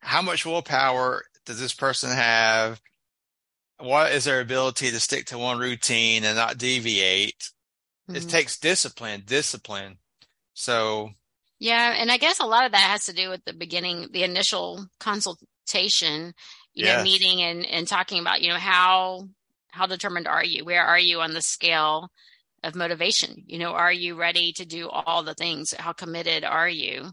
how 0.00 0.20
much 0.20 0.44
willpower 0.44 1.24
does 1.46 1.58
this 1.58 1.72
person 1.72 2.10
have? 2.10 2.80
What 3.78 4.12
is 4.12 4.24
their 4.24 4.40
ability 4.40 4.90
to 4.90 5.00
stick 5.00 5.26
to 5.26 5.38
one 5.38 5.58
routine 5.58 6.24
and 6.24 6.36
not 6.36 6.58
deviate? 6.58 7.50
Mm-hmm. 8.08 8.16
It 8.16 8.28
takes 8.28 8.58
discipline, 8.58 9.22
discipline. 9.24 9.96
So 10.52 11.10
yeah, 11.58 11.94
and 11.96 12.12
I 12.12 12.18
guess 12.18 12.40
a 12.40 12.46
lot 12.46 12.66
of 12.66 12.72
that 12.72 12.90
has 12.90 13.06
to 13.06 13.14
do 13.14 13.30
with 13.30 13.42
the 13.46 13.54
beginning, 13.54 14.08
the 14.12 14.22
initial 14.22 14.86
consultation, 15.00 16.34
you 16.74 16.84
yes. 16.84 16.98
know, 16.98 17.04
meeting 17.04 17.40
and 17.40 17.64
and 17.64 17.88
talking 17.88 18.20
about, 18.20 18.42
you 18.42 18.50
know, 18.50 18.58
how 18.58 19.28
how 19.70 19.86
determined 19.86 20.28
are 20.28 20.44
you? 20.44 20.66
Where 20.66 20.84
are 20.84 20.98
you 20.98 21.22
on 21.22 21.32
the 21.32 21.40
scale? 21.40 22.10
Of 22.62 22.74
motivation. 22.74 23.44
You 23.46 23.58
know, 23.58 23.72
are 23.72 23.92
you 23.92 24.14
ready 24.14 24.52
to 24.52 24.64
do 24.64 24.88
all 24.88 25.22
the 25.22 25.34
things? 25.34 25.74
How 25.78 25.92
committed 25.92 26.44
are 26.44 26.68
you? 26.68 27.10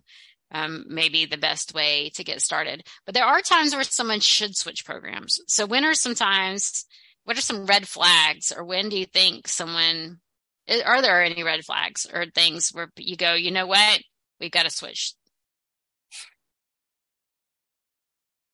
Um, 0.51 0.86
maybe 0.88 1.25
the 1.25 1.38
best 1.38 1.73
way 1.73 2.12
to 2.15 2.23
get 2.23 2.41
started. 2.41 2.84
But 3.05 3.15
there 3.15 3.25
are 3.25 3.41
times 3.41 3.73
where 3.73 3.84
someone 3.84 4.19
should 4.19 4.55
switch 4.55 4.86
programs. 4.86 5.39
So 5.47 5.65
when 5.65 5.84
are 5.84 5.93
sometimes, 5.93 6.86
what 7.23 7.38
are 7.38 7.41
some 7.41 7.65
red 7.65 7.88
flags 7.88 8.51
or 8.55 8.63
when 8.63 8.89
do 8.89 8.97
you 8.97 9.05
think 9.05 9.47
someone, 9.47 10.19
are 10.86 11.01
there 11.01 11.23
any 11.23 11.43
red 11.43 11.65
flags 11.65 12.05
or 12.12 12.25
things 12.27 12.69
where 12.69 12.89
you 12.97 13.17
go, 13.17 13.34
you 13.34 13.51
know 13.51 13.67
what? 13.67 14.01
We've 14.39 14.51
got 14.51 14.63
to 14.63 14.69
switch. 14.69 15.13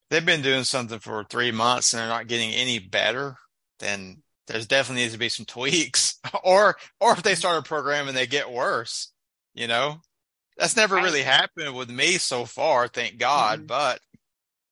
They've 0.09 0.25
been 0.25 0.41
doing 0.41 0.65
something 0.65 0.99
for 0.99 1.23
three 1.23 1.51
months 1.51 1.93
and 1.93 2.01
they're 2.01 2.09
not 2.09 2.27
getting 2.27 2.51
any 2.51 2.79
better, 2.79 3.37
then 3.79 4.23
there's 4.51 4.67
definitely 4.67 5.03
needs 5.03 5.13
to 5.13 5.19
be 5.19 5.29
some 5.29 5.45
tweaks 5.45 6.19
or 6.43 6.75
or 6.99 7.13
if 7.13 7.23
they 7.23 7.35
start 7.35 7.59
a 7.59 7.67
program 7.67 8.07
and 8.07 8.17
they 8.17 8.27
get 8.27 8.51
worse 8.51 9.11
you 9.53 9.67
know 9.67 9.99
that's 10.57 10.75
never 10.75 10.95
right. 10.95 11.03
really 11.03 11.23
happened 11.23 11.75
with 11.75 11.89
me 11.89 12.17
so 12.17 12.45
far 12.45 12.87
thank 12.87 13.17
god 13.17 13.59
mm-hmm. 13.59 13.67
but 13.67 13.99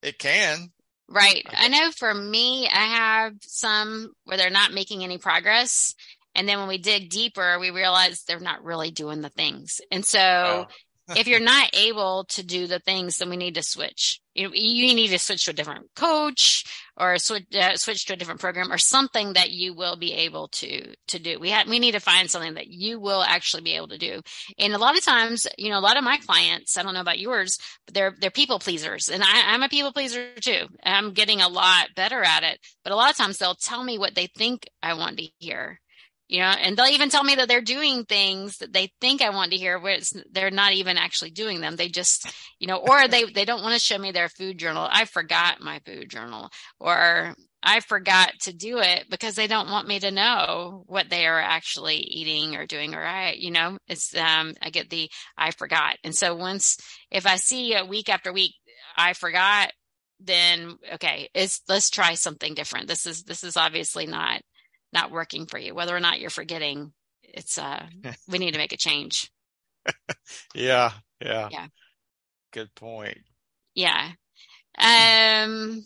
it 0.02 0.20
can 0.20 0.72
right 1.08 1.46
I, 1.52 1.68
know 1.68 1.92
for 1.92 2.14
me 2.14 2.68
i 2.68 2.96
have 2.96 3.34
some 3.42 4.12
where 4.26 4.38
they're 4.38 4.50
not 4.50 4.74
making 4.74 5.04
any 5.04 5.18
progress 5.18 5.96
and 6.36 6.48
then 6.48 6.60
when 6.60 6.68
we 6.68 6.78
dig 6.78 7.10
deeper 7.10 7.58
we 7.60 7.72
realize 7.72 8.24
they're 8.24 8.40
not 8.40 8.64
really 8.64 8.92
doing 8.92 9.22
the 9.22 9.30
things 9.30 9.82
and 9.92 10.06
so 10.06 10.20
oh. 10.20 10.68
If 11.16 11.28
you're 11.28 11.40
not 11.40 11.70
able 11.74 12.26
to 12.30 12.44
do 12.44 12.68
the 12.68 12.80
things, 12.80 13.18
then 13.18 13.30
we 13.30 13.38
need 13.38 13.56
to 13.56 13.64
switch. 13.64 14.22
You, 14.36 14.52
you 14.54 14.94
need 14.94 15.10
to 15.10 15.20
switch 15.20 15.46
to 15.46 15.52
a 15.52 15.54
different 15.54 15.88
coach 15.96 16.64
or 16.96 17.18
switch, 17.18 17.46
uh, 17.56 17.76
switch 17.76 18.06
to 18.06 18.14
a 18.14 18.16
different 18.16 18.40
program 18.40 18.72
or 18.72 18.78
something 18.78 19.34
that 19.34 19.52
you 19.52 19.74
will 19.74 19.98
be 19.98 20.14
able 20.14 20.48
to, 20.50 20.94
to 21.08 21.20
do. 21.20 21.40
We 21.40 21.50
have, 21.50 21.68
we 21.68 21.80
need 21.80 21.92
to 21.94 22.00
find 22.00 22.30
something 22.30 22.54
that 22.54 22.68
you 22.68 23.00
will 23.00 23.24
actually 23.24 23.64
be 23.64 23.76
able 23.76 23.90
to 23.90 23.98
do. 23.98 24.22
And 24.58 24.74
a 24.74 24.78
lot 24.78 24.98
of 24.98 25.04
times, 25.04 25.48
you 25.58 25.70
know, 25.70 25.80
a 25.80 25.82
lot 25.82 25.98
of 25.98 26.04
my 26.04 26.18
clients, 26.18 26.78
I 26.78 26.84
don't 26.84 26.94
know 26.94 27.02
about 27.02 27.20
yours, 27.20 27.58
but 27.86 27.96
they're, 27.96 28.16
they're 28.20 28.32
people 28.32 28.60
pleasers 28.60 29.10
and 29.10 29.24
I, 29.24 29.54
I'm 29.54 29.64
a 29.64 29.70
people 29.70 29.92
pleaser 29.92 30.34
too. 30.40 30.68
I'm 30.84 31.14
getting 31.14 31.42
a 31.42 31.50
lot 31.50 31.90
better 31.96 32.24
at 32.24 32.44
it, 32.44 32.60
but 32.84 32.94
a 32.94 32.96
lot 32.96 33.12
of 33.12 33.18
times 33.18 33.38
they'll 33.38 33.56
tell 33.56 33.84
me 33.84 33.98
what 33.98 34.16
they 34.16 34.28
think 34.28 34.70
I 34.82 34.94
want 34.94 35.18
to 35.18 35.28
hear 35.40 35.80
you 36.30 36.40
know, 36.42 36.46
and 36.46 36.78
they'll 36.78 36.86
even 36.86 37.10
tell 37.10 37.24
me 37.24 37.34
that 37.36 37.48
they're 37.48 37.60
doing 37.60 38.06
things 38.06 38.58
that 38.60 38.72
they 38.72 38.94
think 39.02 39.24
I 39.24 39.32
want 39.32 39.50
to 39.52 39.58
hear, 39.58 39.80
where 39.80 39.98
they're 40.32 40.52
not 40.52 40.74
even 40.74 40.96
actually 40.96 41.32
doing 41.32 41.60
them. 41.60 41.76
They 41.76 41.90
just, 41.90 42.32
you 42.60 42.68
know, 42.68 42.78
or 42.78 43.08
they 43.08 43.26
they 43.26 43.46
don't 43.46 43.64
want 43.64 43.74
to 43.74 43.80
show 43.80 43.98
me 43.98 44.12
their 44.12 44.30
food 44.30 44.60
journal. 44.60 44.88
I 44.90 45.06
forgot 45.06 45.60
my 45.60 45.80
food 45.88 46.08
journal, 46.08 46.52
or 46.80 47.34
I 47.64 47.80
forgot 47.80 48.34
to 48.42 48.54
do 48.54 48.78
it 48.78 49.10
because 49.10 49.34
they 49.34 49.48
don't 49.48 49.72
want 49.72 49.88
me 49.88 50.00
to 50.02 50.12
know 50.12 50.84
what 50.86 51.10
they 51.10 51.26
are 51.26 51.40
actually 51.40 51.98
eating 51.98 52.56
or 52.56 52.68
doing. 52.68 52.94
Or 52.94 53.04
I, 53.04 53.32
you 53.32 53.50
know, 53.50 53.80
it's 53.88 54.16
um, 54.16 54.54
I 54.62 54.70
get 54.70 54.92
the 54.92 55.10
I 55.36 55.50
forgot, 55.50 55.98
and 56.04 56.16
so 56.16 56.36
once 56.36 56.78
if 57.10 57.26
I 57.26 57.38
see 57.38 57.74
a 57.74 57.86
week 57.86 58.08
after 58.08 58.32
week, 58.32 58.54
I 58.96 59.14
forgot, 59.14 59.72
then 60.20 60.78
okay, 60.94 61.30
it's 61.34 61.62
let's 61.68 61.90
try 61.90 62.14
something 62.14 62.54
different. 62.54 62.88
This 62.88 63.08
is 63.08 63.24
this 63.24 63.44
is 63.44 63.58
obviously 63.58 64.06
not 64.06 64.44
not 64.94 65.12
working 65.12 65.46
for 65.46 65.58
you, 65.58 65.74
whether 65.74 65.96
or 65.96 66.00
not 66.00 66.20
you're 66.20 66.30
forgetting. 66.30 66.94
It's 67.24 67.58
uh, 67.58 67.86
we 68.28 68.40
need 68.40 68.52
to 68.52 68.58
make 68.58 68.74
a 68.74 68.78
change. 68.78 69.32
yeah, 70.56 70.92
yeah, 71.22 71.50
yeah. 71.52 71.68
Good 72.52 72.74
point. 72.76 73.20
Yeah. 73.76 74.12
Um. 74.78 75.86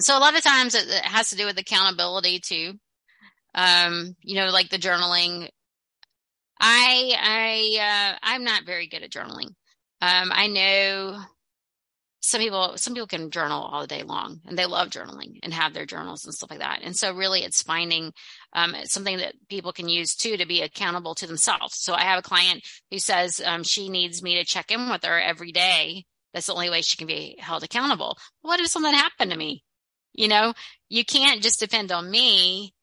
So 0.00 0.16
a 0.16 0.20
lot 0.20 0.36
of 0.36 0.42
times 0.42 0.74
it, 0.74 0.88
it 0.88 1.04
has 1.04 1.30
to 1.30 1.36
do 1.36 1.46
with 1.46 1.58
accountability 1.58 2.40
too. 2.40 2.74
Um, 3.54 4.14
you 4.20 4.36
know, 4.36 4.50
like 4.50 4.68
the 4.68 4.78
journaling. 4.78 5.48
I 6.60 7.12
I 7.18 8.12
uh, 8.14 8.18
I'm 8.22 8.44
not 8.44 8.66
very 8.66 8.86
good 8.86 9.02
at 9.02 9.10
journaling. 9.10 9.54
Um, 10.02 10.30
I 10.32 10.46
know 10.48 11.20
some 12.26 12.40
people 12.40 12.72
some 12.74 12.94
people 12.94 13.06
can 13.06 13.30
journal 13.30 13.62
all 13.62 13.86
day 13.86 14.02
long 14.02 14.40
and 14.46 14.58
they 14.58 14.66
love 14.66 14.88
journaling 14.88 15.38
and 15.44 15.54
have 15.54 15.72
their 15.72 15.86
journals 15.86 16.24
and 16.24 16.34
stuff 16.34 16.50
like 16.50 16.58
that. 16.58 16.80
And 16.82 16.96
so 16.96 17.14
really 17.14 17.44
it's 17.44 17.62
finding 17.62 18.12
um, 18.52 18.74
something 18.86 19.18
that 19.18 19.34
people 19.48 19.72
can 19.72 19.88
use 19.88 20.16
too 20.16 20.36
to 20.36 20.44
be 20.44 20.60
accountable 20.60 21.14
to 21.14 21.28
themselves. 21.28 21.78
So 21.78 21.94
i 21.94 22.02
have 22.02 22.18
a 22.18 22.22
client 22.22 22.66
who 22.90 22.98
says 22.98 23.40
um, 23.44 23.62
she 23.62 23.88
needs 23.88 24.24
me 24.24 24.34
to 24.34 24.44
check 24.44 24.72
in 24.72 24.90
with 24.90 25.04
her 25.04 25.20
every 25.20 25.52
day. 25.52 26.04
That's 26.34 26.46
the 26.46 26.54
only 26.54 26.68
way 26.68 26.82
she 26.82 26.96
can 26.96 27.06
be 27.06 27.36
held 27.38 27.62
accountable. 27.62 28.18
What 28.42 28.58
if 28.58 28.66
something 28.66 28.92
happened 28.92 29.30
to 29.30 29.38
me? 29.38 29.62
You 30.12 30.26
know 30.26 30.52
you 30.88 31.04
can't 31.04 31.42
just 31.42 31.60
depend 31.60 31.92
on 31.92 32.10
me. 32.10 32.74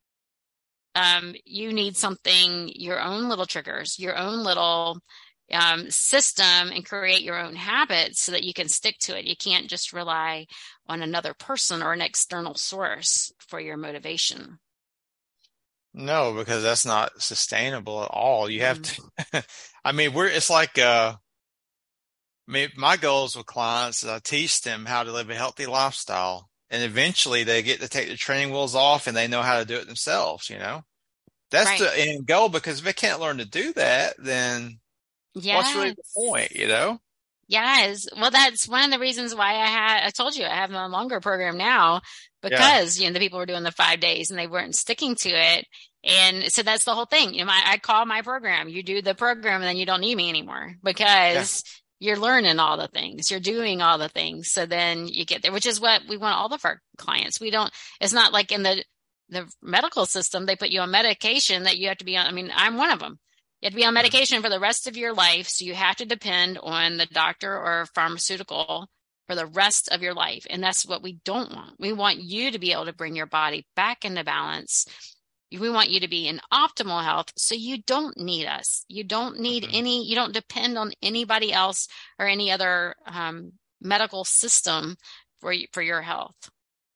Um, 0.95 1.35
you 1.43 1.73
need 1.73 1.97
something 1.97 2.71
your 2.75 3.01
own 3.01 3.27
little 3.27 3.45
triggers 3.45 3.99
your 3.99 4.15
own 4.15 4.45
little 4.45 5.01
um, 5.51 5.89
system 5.89 6.71
and 6.71 6.85
create 6.85 7.21
your 7.21 7.39
own 7.39 7.55
habits 7.55 8.21
so 8.21 8.31
that 8.31 8.43
you 8.43 8.53
can 8.53 8.67
stick 8.67 8.97
to 8.99 9.17
it. 9.17 9.25
You 9.25 9.35
can't 9.35 9.69
just 9.69 9.93
rely 9.93 10.47
on 10.87 11.01
another 11.01 11.33
person 11.33 11.83
or 11.83 11.93
an 11.93 12.01
external 12.01 12.55
source 12.55 13.31
for 13.39 13.59
your 13.59 13.77
motivation. 13.77 14.59
No, 15.93 16.33
because 16.33 16.63
that's 16.63 16.85
not 16.85 17.21
sustainable 17.21 18.03
at 18.03 18.09
all. 18.09 18.49
You 18.49 18.61
have 18.61 18.81
mm-hmm. 18.81 19.37
to, 19.37 19.45
I 19.85 19.91
mean, 19.91 20.13
we're, 20.13 20.27
it's 20.27 20.49
like, 20.49 20.79
uh, 20.79 21.13
I 22.47 22.51
mean, 22.51 22.69
my 22.75 22.97
goals 22.97 23.35
with 23.35 23.45
clients 23.45 24.03
is 24.03 24.09
I 24.09 24.19
teach 24.19 24.61
them 24.61 24.85
how 24.85 25.03
to 25.03 25.11
live 25.11 25.29
a 25.29 25.35
healthy 25.35 25.65
lifestyle 25.65 26.49
and 26.69 26.83
eventually 26.83 27.43
they 27.43 27.61
get 27.61 27.81
to 27.81 27.87
take 27.87 28.09
the 28.09 28.17
training 28.17 28.51
wheels 28.51 28.73
off 28.73 29.05
and 29.05 29.15
they 29.15 29.27
know 29.27 29.43
how 29.43 29.59
to 29.59 29.65
do 29.65 29.75
it 29.75 29.85
themselves, 29.85 30.49
you 30.49 30.57
know? 30.57 30.83
That's 31.51 31.69
right. 31.69 31.79
the 31.79 31.99
end 31.99 32.25
goal 32.25 32.49
because 32.49 32.79
if 32.79 32.85
they 32.85 32.93
can't 32.93 33.19
learn 33.19 33.37
to 33.37 33.45
do 33.45 33.73
that, 33.73 34.15
then 34.17 34.79
yeah. 35.35 35.57
What's 35.57 35.75
really 35.75 35.91
the 35.91 36.03
point, 36.15 36.51
you 36.51 36.67
know? 36.67 36.99
Yes. 37.47 38.07
Well, 38.15 38.31
that's 38.31 38.67
one 38.67 38.85
of 38.85 38.91
the 38.91 38.99
reasons 38.99 39.35
why 39.35 39.51
I 39.53 39.67
had, 39.67 40.05
I 40.05 40.09
told 40.09 40.35
you 40.35 40.45
I 40.45 40.55
have 40.55 40.71
a 40.71 40.87
longer 40.87 41.19
program 41.19 41.57
now 41.57 42.01
because, 42.41 42.97
yeah. 42.97 43.03
you 43.03 43.09
know, 43.09 43.13
the 43.13 43.19
people 43.19 43.37
were 43.39 43.45
doing 43.45 43.63
the 43.63 43.71
five 43.71 43.99
days 43.99 44.29
and 44.29 44.39
they 44.39 44.47
weren't 44.47 44.75
sticking 44.75 45.15
to 45.15 45.29
it. 45.29 45.65
And 46.03 46.51
so 46.51 46.63
that's 46.63 46.85
the 46.85 46.95
whole 46.95 47.05
thing. 47.05 47.33
You 47.33 47.41
know, 47.41 47.47
my, 47.47 47.61
I 47.65 47.77
call 47.77 48.05
my 48.05 48.21
program, 48.21 48.69
you 48.69 48.81
do 48.81 49.01
the 49.01 49.13
program 49.13 49.61
and 49.61 49.65
then 49.65 49.77
you 49.77 49.85
don't 49.85 50.01
need 50.01 50.15
me 50.15 50.29
anymore 50.29 50.75
because 50.83 51.63
yeah. 51.99 52.09
you're 52.09 52.19
learning 52.19 52.59
all 52.59 52.77
the 52.77 52.87
things, 52.87 53.29
you're 53.29 53.39
doing 53.39 53.81
all 53.81 53.97
the 53.97 54.09
things. 54.09 54.51
So 54.51 54.65
then 54.65 55.07
you 55.07 55.25
get 55.25 55.41
there, 55.41 55.51
which 55.51 55.65
is 55.65 55.79
what 55.79 56.01
we 56.07 56.17
want 56.17 56.37
all 56.37 56.53
of 56.53 56.65
our 56.65 56.81
clients. 56.97 57.39
We 57.39 57.51
don't, 57.51 57.71
it's 57.99 58.13
not 58.13 58.33
like 58.33 58.51
in 58.51 58.63
the, 58.63 58.83
the 59.29 59.51
medical 59.61 60.05
system, 60.05 60.45
they 60.45 60.55
put 60.55 60.69
you 60.69 60.81
on 60.81 60.91
medication 60.91 61.63
that 61.63 61.77
you 61.77 61.89
have 61.89 61.97
to 61.97 62.05
be 62.05 62.17
on. 62.17 62.25
I 62.25 62.31
mean, 62.31 62.51
I'm 62.53 62.77
one 62.77 62.91
of 62.91 62.99
them. 62.99 63.19
You 63.63 63.67
have 63.67 63.73
to 63.75 63.77
be 63.77 63.85
on 63.85 63.93
medication 63.93 64.41
for 64.41 64.49
the 64.49 64.59
rest 64.59 64.89
of 64.89 64.97
your 64.97 65.13
life. 65.13 65.47
So 65.47 65.63
you 65.63 65.73
have 65.73 65.95
to 65.95 66.05
depend 66.05 66.59
on 66.61 66.97
the 66.97 67.05
doctor 67.05 67.49
or 67.49 67.87
pharmaceutical 67.95 68.89
for 69.25 69.35
the 69.35 69.45
rest 69.45 69.87
of 69.89 70.01
your 70.01 70.13
life. 70.13 70.45
And 70.49 70.61
that's 70.61 70.85
what 70.85 71.01
we 71.01 71.19
don't 71.23 71.49
want. 71.49 71.75
We 71.79 71.93
want 71.93 72.17
you 72.17 72.51
to 72.51 72.59
be 72.59 72.73
able 72.73 72.87
to 72.87 72.93
bring 72.93 73.15
your 73.15 73.25
body 73.25 73.65
back 73.73 74.03
into 74.03 74.25
balance. 74.25 74.85
We 75.49 75.69
want 75.69 75.91
you 75.91 76.01
to 76.01 76.09
be 76.09 76.27
in 76.27 76.41
optimal 76.51 77.05
health. 77.05 77.31
So 77.37 77.55
you 77.55 77.81
don't 77.81 78.17
need 78.17 78.47
us. 78.47 78.83
You 78.89 79.05
don't 79.05 79.39
need 79.39 79.63
mm-hmm. 79.63 79.75
any, 79.77 80.05
you 80.05 80.15
don't 80.15 80.33
depend 80.33 80.77
on 80.77 80.91
anybody 81.01 81.53
else 81.53 81.87
or 82.19 82.27
any 82.27 82.51
other 82.51 82.95
um, 83.05 83.53
medical 83.79 84.25
system 84.25 84.97
for, 85.39 85.53
for 85.71 85.81
your 85.81 86.01
health. 86.01 86.35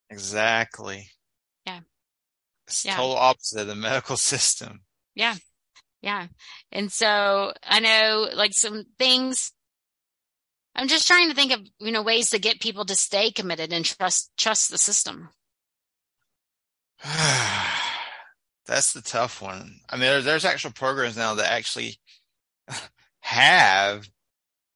Exactly. 0.10 1.12
Yeah. 1.66 1.80
It's 2.68 2.84
yeah. 2.84 2.98
total 2.98 3.16
opposite 3.16 3.62
of 3.62 3.68
the 3.68 3.76
medical 3.76 4.18
system. 4.18 4.82
Yeah. 5.16 5.36
Yeah. 6.02 6.28
And 6.72 6.92
so 6.92 7.54
I 7.64 7.80
know 7.80 8.30
like 8.34 8.54
some 8.54 8.86
things 9.00 9.52
I'm 10.78 10.88
just 10.88 11.08
trying 11.08 11.30
to 11.30 11.36
think 11.36 11.52
of, 11.52 11.62
you 11.80 11.92
know, 11.92 12.04
ways 12.04 12.30
to 12.30 12.40
get 12.40 12.62
people 12.62 12.86
to 12.86 12.96
stay 12.96 13.32
committed 13.32 13.74
and 13.74 13.84
trust 13.84 14.32
trust 14.38 14.70
the 14.70 14.78
system. 14.78 15.30
That's 17.04 18.94
the 18.94 19.02
tough 19.02 19.42
one. 19.42 19.80
I 19.90 19.96
mean, 19.96 20.04
there's, 20.04 20.26
there's 20.26 20.46
actual 20.46 20.72
programs 20.72 21.18
now 21.18 21.36
that 21.36 21.52
actually 21.52 21.98
have 23.22 24.08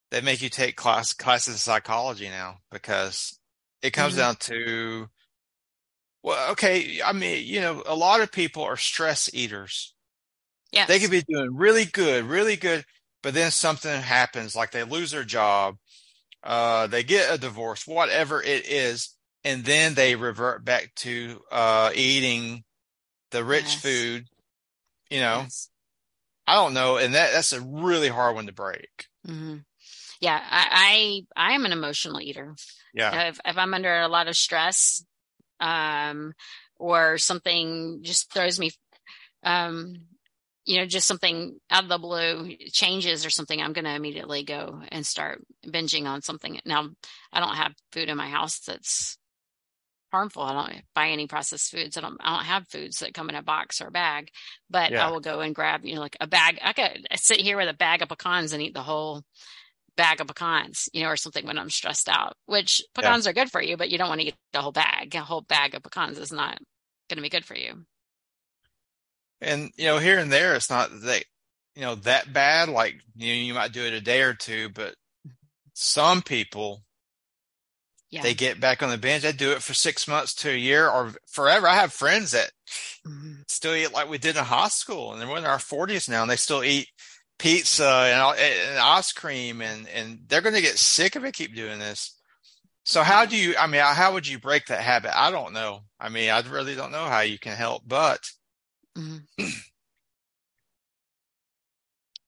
they 0.09 0.21
make 0.21 0.41
you 0.41 0.49
take 0.49 0.75
class 0.75 1.13
classes 1.13 1.53
of 1.53 1.59
psychology 1.59 2.29
now 2.29 2.57
because 2.71 3.39
it 3.83 3.91
comes 3.91 4.13
mm-hmm. 4.13 4.21
down 4.21 4.35
to 4.37 5.07
well, 6.23 6.51
okay. 6.51 7.01
I 7.03 7.13
mean, 7.13 7.45
you 7.45 7.61
know, 7.61 7.83
a 7.85 7.95
lot 7.95 8.21
of 8.21 8.31
people 8.31 8.63
are 8.63 8.77
stress 8.77 9.29
eaters. 9.33 9.93
Yes. 10.71 10.87
They 10.87 10.99
could 10.99 11.11
be 11.11 11.23
doing 11.23 11.55
really 11.55 11.85
good, 11.85 12.25
really 12.25 12.55
good, 12.55 12.85
but 13.21 13.33
then 13.33 13.51
something 13.51 14.01
happens, 14.01 14.55
like 14.55 14.71
they 14.71 14.83
lose 14.83 15.11
their 15.11 15.23
job, 15.23 15.77
uh, 16.43 16.87
they 16.87 17.03
get 17.03 17.33
a 17.33 17.37
divorce, 17.37 17.85
whatever 17.85 18.41
it 18.41 18.65
is, 18.67 19.15
and 19.43 19.65
then 19.65 19.93
they 19.95 20.15
revert 20.15 20.63
back 20.63 20.91
to 20.97 21.41
uh, 21.51 21.91
eating 21.93 22.63
the 23.31 23.43
rich 23.43 23.65
yes. 23.65 23.81
food. 23.81 24.27
You 25.09 25.19
know, 25.19 25.41
yes. 25.43 25.69
I 26.47 26.55
don't 26.55 26.73
know, 26.73 26.97
and 26.97 27.13
that 27.15 27.33
that's 27.33 27.51
a 27.51 27.61
really 27.61 28.07
hard 28.07 28.35
one 28.35 28.47
to 28.47 28.53
break. 28.53 29.07
Mm-hmm. 29.27 29.57
Yeah, 30.21 30.41
I, 30.49 31.25
I 31.35 31.49
I 31.49 31.55
am 31.55 31.65
an 31.65 31.73
emotional 31.73 32.21
eater. 32.21 32.55
Yeah, 32.93 33.29
if, 33.29 33.39
if 33.45 33.57
I'm 33.57 33.73
under 33.73 33.99
a 33.99 34.07
lot 34.07 34.29
of 34.29 34.37
stress, 34.37 35.03
um, 35.59 36.33
or 36.77 37.17
something 37.17 37.99
just 38.03 38.31
throws 38.31 38.57
me 38.57 38.71
um 39.43 39.95
you 40.71 40.77
know, 40.77 40.85
just 40.85 41.05
something 41.05 41.59
out 41.69 41.83
of 41.83 41.89
the 41.89 41.97
blue 41.97 42.55
changes 42.71 43.25
or 43.25 43.29
something, 43.29 43.61
I'm 43.61 43.73
going 43.73 43.83
to 43.83 43.93
immediately 43.93 44.43
go 44.43 44.81
and 44.89 45.05
start 45.05 45.43
binging 45.67 46.05
on 46.05 46.21
something. 46.21 46.61
Now, 46.65 46.87
I 47.33 47.41
don't 47.41 47.57
have 47.57 47.73
food 47.91 48.07
in 48.07 48.15
my 48.15 48.29
house 48.29 48.59
that's 48.59 49.17
harmful. 50.13 50.43
I 50.43 50.53
don't 50.53 50.81
buy 50.95 51.09
any 51.09 51.27
processed 51.27 51.71
foods. 51.71 51.97
I 51.97 52.01
don't, 52.01 52.15
I 52.21 52.37
don't 52.37 52.45
have 52.45 52.69
foods 52.69 52.99
that 52.99 53.13
come 53.13 53.27
in 53.27 53.35
a 53.35 53.41
box 53.41 53.81
or 53.81 53.87
a 53.87 53.91
bag, 53.91 54.29
but 54.69 54.91
yeah. 54.91 55.05
I 55.05 55.11
will 55.11 55.19
go 55.19 55.41
and 55.41 55.53
grab, 55.53 55.83
you 55.83 55.95
know, 55.95 55.99
like 55.99 56.15
a 56.21 56.27
bag. 56.27 56.57
I 56.61 56.71
could 56.71 57.05
sit 57.15 57.41
here 57.41 57.57
with 57.57 57.67
a 57.67 57.73
bag 57.73 58.01
of 58.01 58.07
pecans 58.07 58.53
and 58.53 58.61
eat 58.61 58.73
the 58.73 58.81
whole 58.81 59.23
bag 59.97 60.21
of 60.21 60.27
pecans, 60.27 60.87
you 60.93 61.03
know, 61.03 61.09
or 61.09 61.17
something 61.17 61.45
when 61.45 61.59
I'm 61.59 61.69
stressed 61.69 62.07
out, 62.07 62.37
which 62.45 62.81
pecans 62.95 63.25
yeah. 63.25 63.31
are 63.31 63.33
good 63.33 63.51
for 63.51 63.61
you, 63.61 63.75
but 63.75 63.89
you 63.89 63.97
don't 63.97 64.07
want 64.07 64.21
to 64.21 64.27
eat 64.27 64.35
the 64.53 64.61
whole 64.61 64.71
bag. 64.71 65.13
A 65.15 65.19
whole 65.19 65.41
bag 65.41 65.75
of 65.75 65.83
pecans 65.83 66.17
is 66.17 66.31
not 66.31 66.57
going 67.09 67.17
to 67.17 67.21
be 67.21 67.27
good 67.27 67.43
for 67.43 67.57
you. 67.57 67.85
And 69.41 69.71
you 69.77 69.85
know, 69.85 69.97
here 69.97 70.19
and 70.19 70.31
there, 70.31 70.55
it's 70.55 70.69
not 70.69 70.89
that 71.01 71.23
you 71.75 71.81
know 71.81 71.95
that 71.95 72.31
bad. 72.31 72.69
Like 72.69 72.95
you 73.15 73.27
know, 73.27 73.33
you 73.33 73.53
might 73.53 73.73
do 73.73 73.83
it 73.83 73.93
a 73.93 74.01
day 74.01 74.21
or 74.21 74.33
two, 74.33 74.69
but 74.69 74.95
some 75.73 76.21
people 76.21 76.83
yeah. 78.11 78.21
they 78.21 78.33
get 78.33 78.59
back 78.59 78.83
on 78.83 78.89
the 78.89 78.97
bench. 78.97 79.23
They 79.23 79.31
do 79.31 79.51
it 79.51 79.63
for 79.63 79.73
six 79.73 80.07
months 80.07 80.35
to 80.35 80.49
a 80.49 80.57
year 80.57 80.87
or 80.87 81.13
forever. 81.27 81.67
I 81.67 81.75
have 81.75 81.93
friends 81.93 82.31
that 82.31 82.51
mm-hmm. 83.07 83.41
still 83.47 83.73
eat 83.73 83.93
like 83.93 84.09
we 84.09 84.17
did 84.17 84.37
in 84.37 84.43
high 84.43 84.67
school, 84.67 85.11
and 85.11 85.21
they're 85.21 85.37
in 85.37 85.45
our 85.45 85.59
forties 85.59 86.07
now, 86.07 86.21
and 86.21 86.29
they 86.29 86.35
still 86.35 86.63
eat 86.63 86.87
pizza 87.41 87.87
and, 87.87 88.39
and 88.39 88.77
ice 88.77 89.11
cream 89.11 89.61
and, 89.61 89.87
and 89.89 90.19
they're 90.27 90.41
going 90.41 90.53
to 90.53 90.61
get 90.61 90.77
sick 90.77 91.15
if 91.15 91.23
they 91.23 91.31
keep 91.31 91.55
doing 91.55 91.79
this. 91.79 92.15
So 92.85 93.01
how 93.01 93.25
do 93.25 93.35
you, 93.35 93.55
I 93.59 93.65
mean, 93.65 93.81
how 93.81 94.13
would 94.13 94.27
you 94.27 94.37
break 94.37 94.67
that 94.67 94.81
habit? 94.81 95.19
I 95.19 95.31
don't 95.31 95.53
know. 95.53 95.81
I 95.99 96.09
mean, 96.09 96.29
I 96.29 96.41
really 96.41 96.75
don't 96.75 96.91
know 96.91 97.05
how 97.05 97.21
you 97.21 97.39
can 97.39 97.55
help, 97.55 97.81
but 97.87 98.19
mm-hmm. 98.97 99.17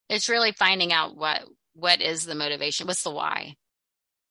it's 0.10 0.30
really 0.30 0.52
finding 0.52 0.93
out 0.93 1.15
what, 1.15 1.43
what 1.73 2.02
is 2.02 2.26
the 2.26 2.36
motivation? 2.36 2.88
What's 2.88 3.04
the 3.04 3.12
why? 3.12 3.56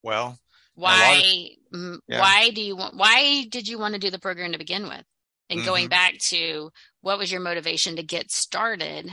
Well, 0.02 0.38
why, 0.74 1.50
of, 1.72 2.00
yeah. 2.08 2.20
why 2.20 2.50
do 2.50 2.62
you 2.62 2.76
want, 2.76 2.96
why 2.96 3.44
did 3.50 3.68
you 3.68 3.78
want 3.78 3.94
to 3.94 4.00
do 4.00 4.10
the 4.10 4.18
program 4.18 4.52
to 4.52 4.58
begin 4.58 4.84
with? 4.84 5.04
And 5.50 5.60
mm-hmm. 5.60 5.68
going 5.68 5.88
back 5.88 6.18
to 6.18 6.70
what 7.02 7.18
was 7.18 7.30
your 7.30 7.40
motivation 7.40 7.96
to 7.96 8.02
get 8.02 8.30
started 8.30 9.10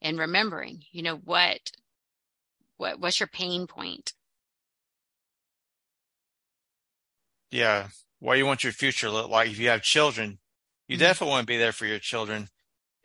and 0.00 0.18
remembering, 0.18 0.82
you 0.90 1.02
know, 1.02 1.16
what, 1.16 1.60
what, 2.78 2.98
what's 2.98 3.20
your 3.20 3.28
pain 3.28 3.66
point? 3.66 4.12
Yeah. 7.52 7.88
What 8.18 8.38
you 8.38 8.46
want 8.46 8.64
your 8.64 8.72
future 8.72 9.06
to 9.06 9.12
look 9.12 9.30
like. 9.30 9.50
If 9.50 9.58
you 9.58 9.68
have 9.68 9.82
children, 9.82 10.38
you 10.88 10.96
mm-hmm. 10.96 11.00
definitely 11.00 11.32
want 11.32 11.42
to 11.42 11.52
be 11.52 11.58
there 11.58 11.72
for 11.72 11.86
your 11.86 11.98
children 11.98 12.48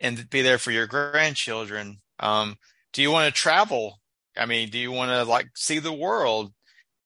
and 0.00 0.28
be 0.30 0.42
there 0.42 0.58
for 0.58 0.70
your 0.70 0.86
grandchildren. 0.86 2.00
Um, 2.20 2.56
do 2.92 3.02
you 3.02 3.10
want 3.10 3.32
to 3.32 3.40
travel? 3.40 4.00
I 4.36 4.46
mean, 4.46 4.70
do 4.70 4.78
you 4.78 4.92
want 4.92 5.10
to 5.10 5.24
like 5.24 5.48
see 5.54 5.78
the 5.78 5.92
world? 5.92 6.52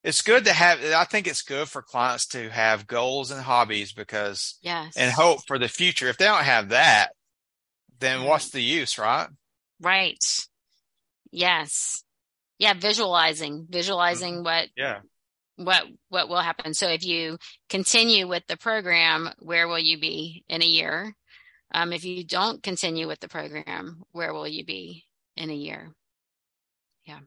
It's 0.04 0.22
good 0.22 0.44
to 0.46 0.52
have, 0.52 0.80
I 0.84 1.04
think 1.04 1.26
it's 1.26 1.42
good 1.42 1.68
for 1.68 1.80
clients 1.80 2.26
to 2.28 2.50
have 2.50 2.88
goals 2.88 3.30
and 3.30 3.40
hobbies 3.40 3.92
because, 3.92 4.58
yes. 4.60 4.94
and 4.96 5.12
hope 5.12 5.46
for 5.46 5.58
the 5.58 5.68
future. 5.68 6.08
If 6.08 6.18
they 6.18 6.24
don't 6.24 6.42
have 6.42 6.70
that, 6.70 7.10
then 8.00 8.24
what's 8.24 8.50
the 8.50 8.60
use, 8.60 8.98
right? 8.98 9.28
Right. 9.80 10.18
Yes. 11.30 12.02
Yeah. 12.58 12.74
Visualizing, 12.74 13.68
visualizing 13.70 14.34
mm-hmm. 14.34 14.44
what, 14.44 14.68
yeah, 14.76 15.00
what, 15.56 15.84
what 16.08 16.28
will 16.28 16.40
happen. 16.40 16.74
So 16.74 16.88
if 16.88 17.04
you 17.04 17.38
continue 17.68 18.26
with 18.26 18.46
the 18.46 18.56
program, 18.56 19.30
where 19.38 19.68
will 19.68 19.78
you 19.78 19.98
be 19.98 20.44
in 20.48 20.62
a 20.62 20.66
year? 20.66 21.14
Um, 21.74 21.92
if 21.92 22.04
you 22.04 22.24
don't 22.24 22.62
continue 22.62 23.06
with 23.06 23.20
the 23.20 23.28
program, 23.28 24.02
where 24.12 24.32
will 24.32 24.48
you 24.48 24.64
be 24.64 25.04
in 25.36 25.50
a 25.50 25.54
year? 25.54 25.92
Yeah. 27.06 27.20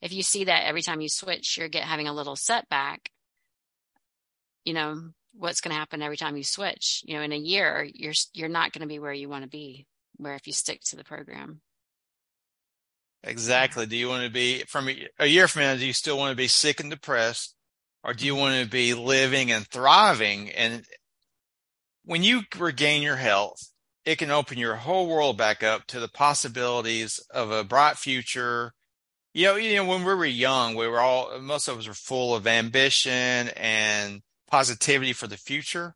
If 0.00 0.12
you 0.12 0.22
see 0.22 0.44
that 0.44 0.64
every 0.64 0.82
time 0.82 1.00
you 1.00 1.08
switch, 1.08 1.58
you're 1.58 1.68
get 1.68 1.84
having 1.84 2.08
a 2.08 2.14
little 2.14 2.36
setback, 2.36 3.10
you 4.64 4.72
know, 4.72 5.10
what's 5.34 5.60
going 5.60 5.72
to 5.72 5.78
happen 5.78 6.02
every 6.02 6.16
time 6.16 6.36
you 6.36 6.44
switch, 6.44 7.02
you 7.04 7.14
know, 7.14 7.22
in 7.22 7.32
a 7.32 7.36
year, 7.36 7.86
you're, 7.92 8.14
you're 8.32 8.48
not 8.48 8.72
going 8.72 8.82
to 8.82 8.88
be 8.88 8.98
where 8.98 9.12
you 9.12 9.28
want 9.28 9.44
to 9.44 9.50
be, 9.50 9.86
where 10.16 10.34
if 10.34 10.46
you 10.46 10.52
stick 10.52 10.80
to 10.86 10.96
the 10.96 11.04
program. 11.04 11.60
Exactly. 13.24 13.86
Do 13.86 13.96
you 13.96 14.08
want 14.08 14.24
to 14.24 14.30
be 14.30 14.62
from 14.68 14.88
a 15.18 15.26
year 15.26 15.48
from 15.48 15.62
now? 15.62 15.74
Do 15.74 15.84
you 15.84 15.92
still 15.92 16.16
want 16.16 16.30
to 16.30 16.36
be 16.36 16.48
sick 16.48 16.80
and 16.80 16.90
depressed, 16.90 17.54
or 18.04 18.14
do 18.14 18.24
you 18.24 18.34
want 18.34 18.62
to 18.62 18.70
be 18.70 18.94
living 18.94 19.50
and 19.50 19.66
thriving? 19.66 20.50
And 20.50 20.84
when 22.04 22.22
you 22.22 22.42
regain 22.58 23.02
your 23.02 23.16
health, 23.16 23.60
it 24.04 24.16
can 24.16 24.30
open 24.30 24.58
your 24.58 24.76
whole 24.76 25.06
world 25.06 25.36
back 25.36 25.62
up 25.62 25.86
to 25.88 26.00
the 26.00 26.08
possibilities 26.08 27.20
of 27.30 27.50
a 27.50 27.64
bright 27.64 27.96
future. 27.96 28.72
You 29.34 29.46
know, 29.46 29.56
you 29.56 29.76
know, 29.76 29.84
when 29.84 30.04
we 30.04 30.14
were 30.14 30.24
young, 30.24 30.74
we 30.74 30.88
were 30.88 31.00
all 31.00 31.38
most 31.40 31.68
of 31.68 31.78
us 31.78 31.86
were 31.86 31.94
full 31.94 32.34
of 32.34 32.46
ambition 32.46 33.48
and 33.56 34.22
positivity 34.50 35.12
for 35.12 35.26
the 35.26 35.36
future. 35.36 35.94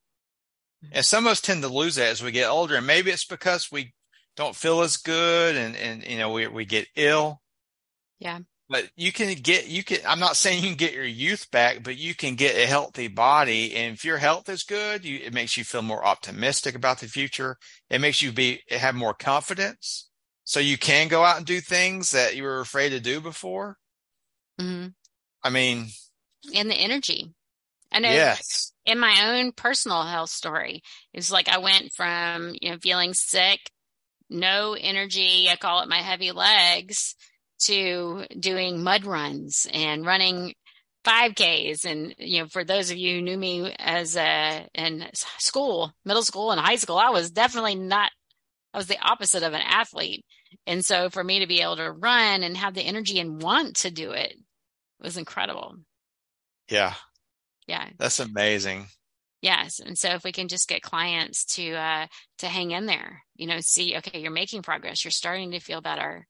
Mm-hmm. 0.85 0.97
And 0.97 1.05
some 1.05 1.27
of 1.27 1.33
us 1.33 1.41
tend 1.41 1.63
to 1.63 1.69
lose 1.69 1.95
that 1.95 2.09
as 2.09 2.23
we 2.23 2.31
get 2.31 2.51
older. 2.51 2.77
And 2.77 2.87
maybe 2.87 3.11
it's 3.11 3.25
because 3.25 3.73
we 3.73 3.95
don't 4.37 4.57
feel 4.57 4.83
as 4.83 4.97
good 4.97 5.57
and, 5.57 5.77
and, 5.77 6.05
you 6.05 6.19
know, 6.19 6.31
we, 6.31 6.47
we 6.49 6.65
get 6.65 6.89
ill. 6.97 7.41
Yeah. 8.19 8.41
But 8.73 8.91
you 8.97 9.13
can 9.13 9.35
get, 9.35 9.69
you 9.69 9.85
can, 9.85 9.99
I'm 10.09 10.19
not 10.19 10.35
saying 10.35 10.63
you 10.63 10.71
can 10.71 10.79
get 10.79 10.95
your 10.95 11.05
youth 11.05 11.51
back, 11.51 11.83
but 11.83 11.99
you 11.99 12.15
can 12.15 12.37
get 12.37 12.57
a 12.57 12.67
healthy 12.67 13.07
body. 13.07 13.77
And 13.77 13.93
if 13.93 14.03
your 14.03 14.17
health 14.17 14.49
is 14.49 14.63
good, 14.63 15.05
you, 15.05 15.21
it 15.23 15.35
makes 15.35 15.59
you 15.59 15.65
feel 15.65 15.83
more 15.83 16.03
optimistic 16.03 16.75
about 16.75 16.99
the 16.99 17.07
future. 17.07 17.59
It 17.91 18.01
makes 18.01 18.23
you 18.23 18.33
be, 18.33 18.63
have 18.71 18.95
more 18.95 19.13
confidence. 19.13 20.09
So 20.45 20.59
you 20.59 20.79
can 20.79 21.09
go 21.09 21.23
out 21.23 21.37
and 21.37 21.45
do 21.45 21.61
things 21.61 22.13
that 22.13 22.35
you 22.35 22.45
were 22.45 22.61
afraid 22.61 22.89
to 22.91 23.01
do 23.01 23.21
before. 23.21 23.77
Mm-hmm. 24.59 24.89
I 25.45 25.51
mean, 25.51 25.89
and 26.55 26.71
the 26.71 26.75
energy. 26.75 27.31
I 27.93 27.99
know 27.99 28.09
yes. 28.09 28.73
in 28.87 28.99
my 28.99 29.35
own 29.35 29.53
personal 29.53 30.05
health 30.05 30.31
story, 30.31 30.83
it's 31.13 31.31
like 31.31 31.51
I 31.51 31.59
went 31.59 31.93
from, 31.93 32.55
you 32.59 32.71
know, 32.71 32.79
feeling 32.79 33.13
sick 33.13 33.61
no 34.31 34.75
energy. 34.81 35.49
I 35.51 35.57
call 35.57 35.83
it 35.83 35.89
my 35.91 35.99
heavy 35.99 36.33
legs 36.33 37.15
to 37.67 38.27
doing 38.39 38.83
mud 38.83 39.05
runs 39.05 39.67
and 39.73 40.05
running 40.05 40.55
5Ks. 41.05 41.85
And, 41.85 42.15
you 42.19 42.43
know, 42.43 42.49
for 42.49 42.65
those 42.65 42.91
of 42.91 42.97
you 42.97 43.17
who 43.17 43.23
knew 43.23 43.37
me 43.37 43.75
as 43.79 44.17
a, 44.17 44.67
in 44.75 45.07
school, 45.39 45.93
middle 46.05 46.23
school 46.23 46.51
and 46.51 46.61
high 46.61 46.77
school, 46.77 46.97
I 46.97 47.11
was 47.11 47.31
definitely 47.31 47.75
not, 47.75 48.11
I 48.73 48.79
was 48.79 48.87
the 48.87 49.01
opposite 49.01 49.43
of 49.43 49.53
an 49.53 49.63
athlete. 49.65 50.25
And 50.67 50.85
so 50.85 51.11
for 51.11 51.23
me 51.25 51.41
to 51.41 51.47
be 51.47 51.61
able 51.61 51.77
to 51.77 51.91
run 51.91 52.43
and 52.43 52.57
have 52.57 52.75
the 52.75 52.83
energy 52.83 53.19
and 53.19 53.43
want 53.43 53.77
to 53.77 53.91
do 53.91 54.13
it 54.13 54.35
was 55.01 55.17
incredible. 55.17 55.77
Yeah. 56.71 56.95
Yeah. 57.67 57.89
That's 57.99 58.21
amazing. 58.21 58.87
Yes. 59.41 59.81
And 59.81 59.99
so 59.99 60.11
if 60.11 60.23
we 60.23 60.31
can 60.31 60.47
just 60.47 60.69
get 60.69 60.83
clients 60.83 61.45
to, 61.57 61.73
uh, 61.73 62.07
to 62.39 62.47
hang 62.47 62.71
in 62.71 62.87
there, 62.87 63.23
you 63.35 63.49
know, 63.49 63.59
see, 63.61 63.97
okay, 63.97 64.21
you're 64.21 64.31
making 64.31 64.63
progress. 64.63 65.05
You're 65.05 65.11
starting 65.11 65.51
to 65.51 65.59
feel 65.59 65.81
better. 65.81 66.29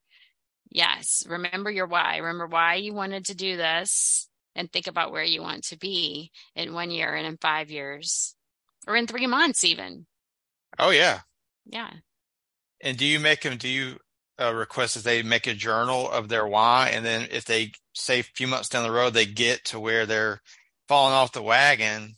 Yes. 0.75 1.25
Remember 1.29 1.71
your 1.71 1.87
why. 1.87 2.17
Remember 2.17 2.47
why 2.47 2.77
you 2.77 2.95
wanted 2.95 3.27
to 3.27 3.37
do 3.37 3.57
this 3.59 4.29
and 4.55 4.73
think 4.73 4.87
about 4.87 5.13
where 5.13 5.23
you 5.23 5.43
want 5.43 5.65
to 5.65 5.79
be 5.79 6.31
in 6.57 6.73
one 6.73 6.91
year 6.91 7.15
and 7.15 7.27
in 7.27 7.37
five 7.37 7.71
years 7.71 8.35
or 8.87 8.97
in 8.97 9.07
three 9.07 9.27
months, 9.27 9.65
even. 9.65 10.07
Oh, 10.79 10.91
yeah. 10.91 11.21
Yeah. 11.67 11.91
And 12.83 12.97
do 12.97 13.05
you 13.05 13.21
make 13.21 13.43
them, 13.43 13.59
do 13.59 13.69
you 13.69 13.99
uh, 14.41 14.55
request 14.55 14.95
that 14.95 15.05
they 15.05 15.23
make 15.23 15.47
a 15.47 15.55
journal 15.55 16.11
of 16.11 16.31
their 16.31 16.47
why? 16.47 16.91
And 16.93 17.05
then 17.05 17.29
if 17.31 17.45
they 17.45 17.73
say 17.93 18.21
a 18.21 18.25
few 18.25 18.47
months 18.47 18.71
down 18.71 18.83
the 18.83 18.91
road, 18.91 19.13
they 19.13 19.27
get 19.27 19.65
to 19.67 19.79
where 19.79 20.07
they're 20.07 20.41
falling 20.89 21.13
off 21.13 21.33
the 21.33 21.43
wagon, 21.43 22.15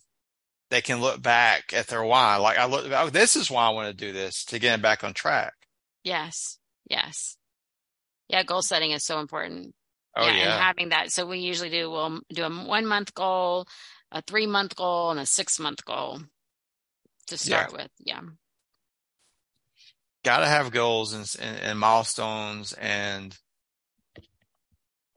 they 0.70 0.80
can 0.80 1.00
look 1.00 1.20
back 1.20 1.72
at 1.74 1.88
their 1.88 2.04
why. 2.04 2.36
Like 2.36 2.56
I 2.56 2.66
look, 2.66 2.86
oh, 2.92 3.10
this 3.10 3.34
is 3.34 3.50
why 3.50 3.66
I 3.66 3.70
want 3.70 3.88
to 3.88 4.06
do 4.06 4.12
this 4.12 4.44
to 4.46 4.60
get 4.60 4.80
back 4.80 5.02
on 5.02 5.12
track. 5.12 5.54
Yes. 6.04 6.58
Yes. 6.88 7.36
Yeah. 8.28 8.42
Goal 8.42 8.62
setting 8.62 8.92
is 8.92 9.04
so 9.04 9.20
important. 9.20 9.74
Oh, 10.16 10.26
yeah, 10.26 10.32
yeah. 10.32 10.54
And 10.54 10.62
having 10.62 10.88
that. 10.90 11.10
So 11.10 11.26
we 11.26 11.38
usually 11.38 11.70
do, 11.70 11.90
we'll 11.90 12.20
do 12.32 12.44
a 12.44 12.50
one 12.50 12.87
month 12.87 13.14
goal, 13.14 13.66
a 14.12 14.22
three 14.22 14.46
month 14.46 14.76
goal 14.76 15.10
and 15.10 15.20
a 15.20 15.26
six 15.26 15.58
month 15.58 15.84
goal 15.84 16.20
to 17.26 17.37
start 17.37 17.70
yeah. 17.70 17.76
with. 17.76 17.90
Yeah. 17.98 18.20
Got 20.24 20.38
to 20.38 20.46
have 20.46 20.70
goals 20.70 21.12
and, 21.12 21.30
and, 21.40 21.60
and 21.62 21.78
milestones 21.78 22.72
and 22.74 23.37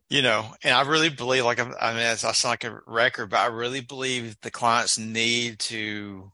you 0.09 0.21
know, 0.21 0.53
and 0.63 0.73
I 0.73 0.81
really 0.83 1.09
believe, 1.09 1.43
like, 1.43 1.59
I 1.59 1.93
mean, 1.93 2.05
I 2.05 2.15
sound 2.15 2.51
like 2.51 2.63
a 2.63 2.79
record, 2.87 3.29
but 3.29 3.39
I 3.39 3.47
really 3.47 3.81
believe 3.81 4.37
the 4.41 4.51
clients 4.51 4.97
need 4.97 5.59
to 5.59 6.31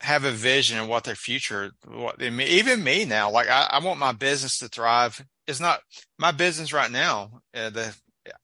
have 0.00 0.24
a 0.24 0.32
vision 0.32 0.78
of 0.78 0.88
what 0.88 1.04
their 1.04 1.14
future, 1.14 1.70
what 1.86 2.20
even 2.20 2.82
me 2.82 3.04
now, 3.04 3.30
like, 3.30 3.48
I, 3.48 3.68
I 3.70 3.78
want 3.84 4.00
my 4.00 4.12
business 4.12 4.58
to 4.58 4.68
thrive. 4.68 5.24
It's 5.50 5.60
not 5.60 5.80
my 6.18 6.32
business 6.32 6.72
right 6.72 6.90
now. 6.90 7.42
Uh, 7.54 7.70
the, 7.70 7.96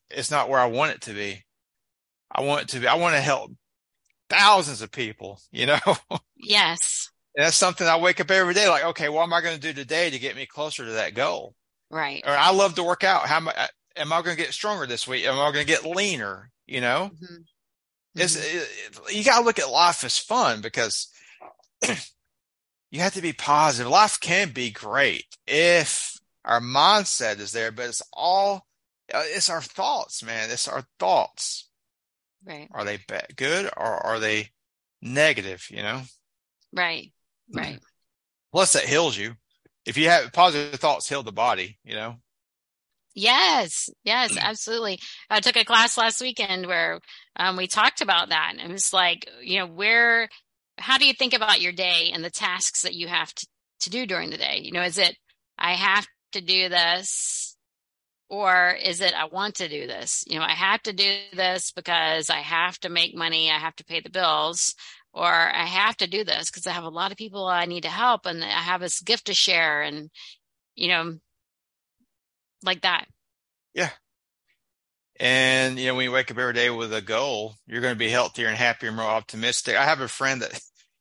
it's 0.09 0.31
not 0.31 0.49
where 0.49 0.59
I 0.59 0.65
want 0.65 0.91
it 0.91 1.01
to 1.01 1.13
be. 1.13 1.43
I 2.31 2.41
want 2.41 2.63
it 2.63 2.67
to 2.69 2.79
be, 2.79 2.87
I 2.87 2.95
want 2.95 3.15
to 3.15 3.21
help 3.21 3.51
thousands 4.29 4.81
of 4.81 4.91
people, 4.91 5.39
you 5.51 5.65
know? 5.65 5.79
Yes. 6.39 7.09
And 7.35 7.43
that's 7.43 7.57
something 7.57 7.87
I 7.87 7.97
wake 7.97 8.19
up 8.19 8.29
every 8.29 8.53
day, 8.53 8.69
like, 8.69 8.85
okay, 8.85 9.09
what 9.09 9.23
am 9.23 9.33
I 9.33 9.41
going 9.41 9.55
to 9.55 9.61
do 9.61 9.73
today 9.73 10.11
to 10.11 10.19
get 10.19 10.35
me 10.35 10.45
closer 10.45 10.85
to 10.85 10.91
that 10.91 11.15
goal? 11.15 11.55
Right. 11.89 12.23
Or 12.25 12.31
I 12.31 12.51
love 12.51 12.75
to 12.75 12.83
work 12.83 13.03
out. 13.03 13.27
How 13.27 13.37
am 13.37 13.47
I, 13.47 13.69
am 13.95 14.13
I 14.13 14.21
going 14.21 14.37
to 14.37 14.41
get 14.41 14.53
stronger 14.53 14.85
this 14.85 15.07
week? 15.07 15.25
Am 15.25 15.33
I 15.33 15.51
going 15.51 15.65
to 15.65 15.71
get 15.71 15.83
leaner? 15.83 16.51
You 16.67 16.81
know, 16.81 17.11
mm-hmm. 17.13 18.21
Mm-hmm. 18.21 19.09
It, 19.09 19.15
you 19.15 19.23
got 19.23 19.39
to 19.39 19.45
look 19.45 19.59
at 19.59 19.69
life 19.69 20.03
as 20.03 20.17
fun 20.17 20.61
because 20.61 21.07
you 22.91 22.99
have 22.99 23.13
to 23.13 23.21
be 23.21 23.33
positive. 23.33 23.91
Life 23.91 24.19
can 24.19 24.51
be 24.51 24.69
great 24.69 25.25
if 25.45 26.16
our 26.47 26.61
mindset 26.61 27.39
is 27.39 27.51
there, 27.51 27.71
but 27.71 27.87
it's 27.87 28.01
all, 28.13 28.65
uh, 29.13 29.23
it's 29.25 29.49
our 29.49 29.61
thoughts, 29.61 30.23
man. 30.23 30.49
It's 30.49 30.67
our 30.67 30.83
thoughts. 30.97 31.69
Right. 32.45 32.69
Are 32.71 32.85
they 32.85 32.99
good 33.35 33.65
or 33.75 33.85
are 33.85 34.19
they 34.19 34.49
negative? 35.01 35.67
You 35.69 35.83
know? 35.83 36.01
Right. 36.73 37.11
Right. 37.53 37.79
Plus 38.53 38.73
that 38.73 38.85
heals 38.85 39.17
you. 39.17 39.33
If 39.85 39.97
you 39.97 40.07
have 40.09 40.31
positive 40.31 40.79
thoughts, 40.79 41.07
heal 41.07 41.21
the 41.21 41.31
body, 41.33 41.77
you 41.83 41.95
know? 41.95 42.15
Yes, 43.13 43.89
yes, 44.03 44.37
absolutely. 44.39 44.99
I 45.29 45.41
took 45.41 45.57
a 45.57 45.65
class 45.65 45.97
last 45.97 46.21
weekend 46.21 46.65
where 46.65 47.01
um, 47.35 47.57
we 47.57 47.67
talked 47.67 48.01
about 48.01 48.29
that. 48.29 48.53
And 48.57 48.69
it 48.69 48.71
was 48.71 48.93
like, 48.93 49.29
you 49.41 49.59
know, 49.59 49.67
where, 49.67 50.29
how 50.77 50.97
do 50.97 51.05
you 51.05 51.13
think 51.13 51.33
about 51.33 51.61
your 51.61 51.73
day 51.73 52.11
and 52.13 52.23
the 52.23 52.29
tasks 52.29 52.83
that 52.83 52.93
you 52.93 53.07
have 53.07 53.33
to, 53.33 53.47
to 53.81 53.89
do 53.89 54.05
during 54.05 54.29
the 54.29 54.37
day? 54.37 54.61
You 54.63 54.71
know, 54.71 54.83
is 54.83 54.97
it, 54.97 55.17
I 55.57 55.73
have 55.73 56.07
to 56.37 56.41
do 56.45 56.69
this 56.69 57.57
or 58.29 58.71
is 58.71 59.01
it 59.01 59.13
I 59.13 59.25
want 59.25 59.55
to 59.55 59.69
do 59.69 59.87
this? 59.87 60.23
You 60.27 60.39
know, 60.39 60.45
I 60.45 60.51
have 60.51 60.81
to 60.83 60.93
do 60.93 61.17
this 61.33 61.71
because 61.71 62.29
I 62.29 62.39
have 62.39 62.77
to 62.79 62.89
make 62.89 63.15
money, 63.15 63.49
I 63.49 63.57
have 63.57 63.75
to 63.77 63.85
pay 63.85 64.01
the 64.01 64.09
bills, 64.09 64.75
or 65.13 65.25
I 65.25 65.65
have 65.65 65.95
to 65.97 66.07
do 66.07 66.23
this 66.23 66.49
because 66.49 66.67
I 66.67 66.71
have 66.71 66.83
a 66.83 66.89
lot 66.89 67.11
of 67.11 67.17
people 67.17 67.45
I 67.45 67.65
need 67.65 67.83
to 67.83 67.89
help 67.89 68.25
and 68.25 68.43
I 68.43 68.47
have 68.47 68.81
this 68.81 69.01
gift 69.01 69.25
to 69.27 69.33
share 69.33 69.81
and 69.81 70.09
you 70.75 70.89
know 70.89 71.17
like 72.63 72.81
that. 72.81 73.05
Yeah. 73.73 73.91
And 75.19 75.79
you 75.79 75.87
know, 75.87 75.95
when 75.95 76.03
you 76.03 76.11
wake 76.11 76.29
up 76.29 76.37
every 76.37 76.53
day 76.53 76.69
with 76.69 76.93
a 76.93 77.01
goal, 77.01 77.55
you're 77.65 77.81
going 77.81 77.95
to 77.95 77.99
be 77.99 78.09
healthier 78.09 78.47
and 78.47 78.57
happier, 78.57 78.91
more 78.91 79.05
optimistic. 79.05 79.75
I 79.75 79.85
have 79.85 80.01
a 80.01 80.07
friend 80.07 80.41
that 80.41 80.59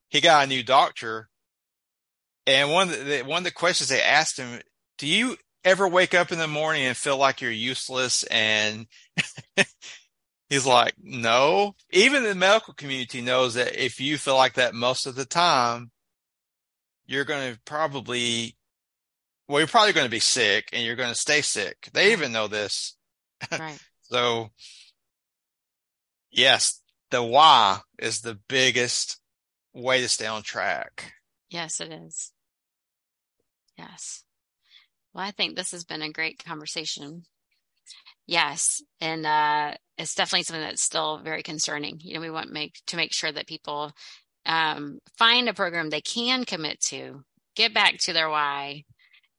he 0.09 0.21
got 0.21 0.45
a 0.45 0.47
new 0.47 0.63
doctor, 0.63 1.29
and 2.47 2.71
one 2.71 2.89
of 2.89 3.05
the 3.05 3.23
one 3.23 3.39
of 3.39 3.45
the 3.45 3.51
questions 3.51 3.91
they 3.91 4.01
asked 4.01 4.39
him, 4.39 4.61
"Do 4.99 5.07
you 5.07 5.37
ever 5.65 5.89
wake 5.89 6.15
up 6.15 6.33
in 6.33 6.39
the 6.39 6.49
morning 6.49 6.85
and 6.85 6.97
feel 6.97 7.17
like 7.17 7.41
you're 7.41 7.51
useless?" 7.51 8.23
And 8.25 8.87
he's 10.49 10.67
like, 10.67 10.95
"No." 11.03 11.75
Even 11.91 12.23
the 12.23 12.35
medical 12.35 12.75
community 12.75 13.21
knows 13.21 13.55
that 13.55 13.77
if 13.83 14.01
you 14.01 14.19
feel 14.19 14.37
like 14.37 14.55
that 14.55 14.75
most 14.75 15.07
of 15.07 15.15
the 15.15 15.25
time, 15.25 15.91
you're 17.07 17.25
going 17.25 17.55
to 17.55 17.61
probably, 17.65 18.57
well, 19.49 19.61
you're 19.61 19.69
probably 19.69 19.93
going 19.93 20.07
to 20.07 20.11
be 20.11 20.21
sick, 20.21 20.69
and 20.73 20.85
you're 20.85 20.97
going 20.97 21.13
to 21.13 21.15
stay 21.15 21.43
sick. 21.43 21.89
They 21.93 22.13
even 22.13 22.33
know 22.33 22.49
this. 22.49 22.97
Right. 23.59 23.79
So, 24.01 24.51
yes, 26.31 26.81
the 27.11 27.23
why 27.23 27.81
is 27.99 28.21
the 28.21 28.39
biggest 28.49 29.21
way 29.77 30.01
to 30.01 30.09
stay 30.09 30.27
on 30.27 30.43
track. 30.43 31.13
Yes, 31.51 31.81
it 31.81 31.93
is. 31.93 32.33
Yes. 33.79 34.25
Well, 35.17 35.25
I 35.25 35.31
think 35.31 35.57
this 35.57 35.71
has 35.71 35.85
been 35.85 36.03
a 36.03 36.13
great 36.13 36.45
conversation. 36.45 37.23
Yes. 38.27 38.83
And 39.01 39.25
uh, 39.25 39.73
it's 39.97 40.15
definitely 40.15 40.43
something 40.43 40.63
that's 40.63 40.83
still 40.83 41.21
very 41.25 41.43
concerning. 41.43 42.01
You 42.03 42.15
know, 42.15 42.21
we 42.21 42.29
want 42.29 42.53
make 42.53 42.83
to 42.89 42.97
make 42.97 43.15
sure 43.15 43.33
that 43.33 43.47
people 43.47 43.93
um, 44.45 44.99
find 45.17 45.49
a 45.49 45.55
program 45.55 45.89
they 45.89 46.03
can 46.03 46.45
commit 46.45 46.81
to, 46.89 47.25
get 47.55 47.73
back 47.73 47.97
to 48.01 48.13
their 48.13 48.29
why, 48.29 48.85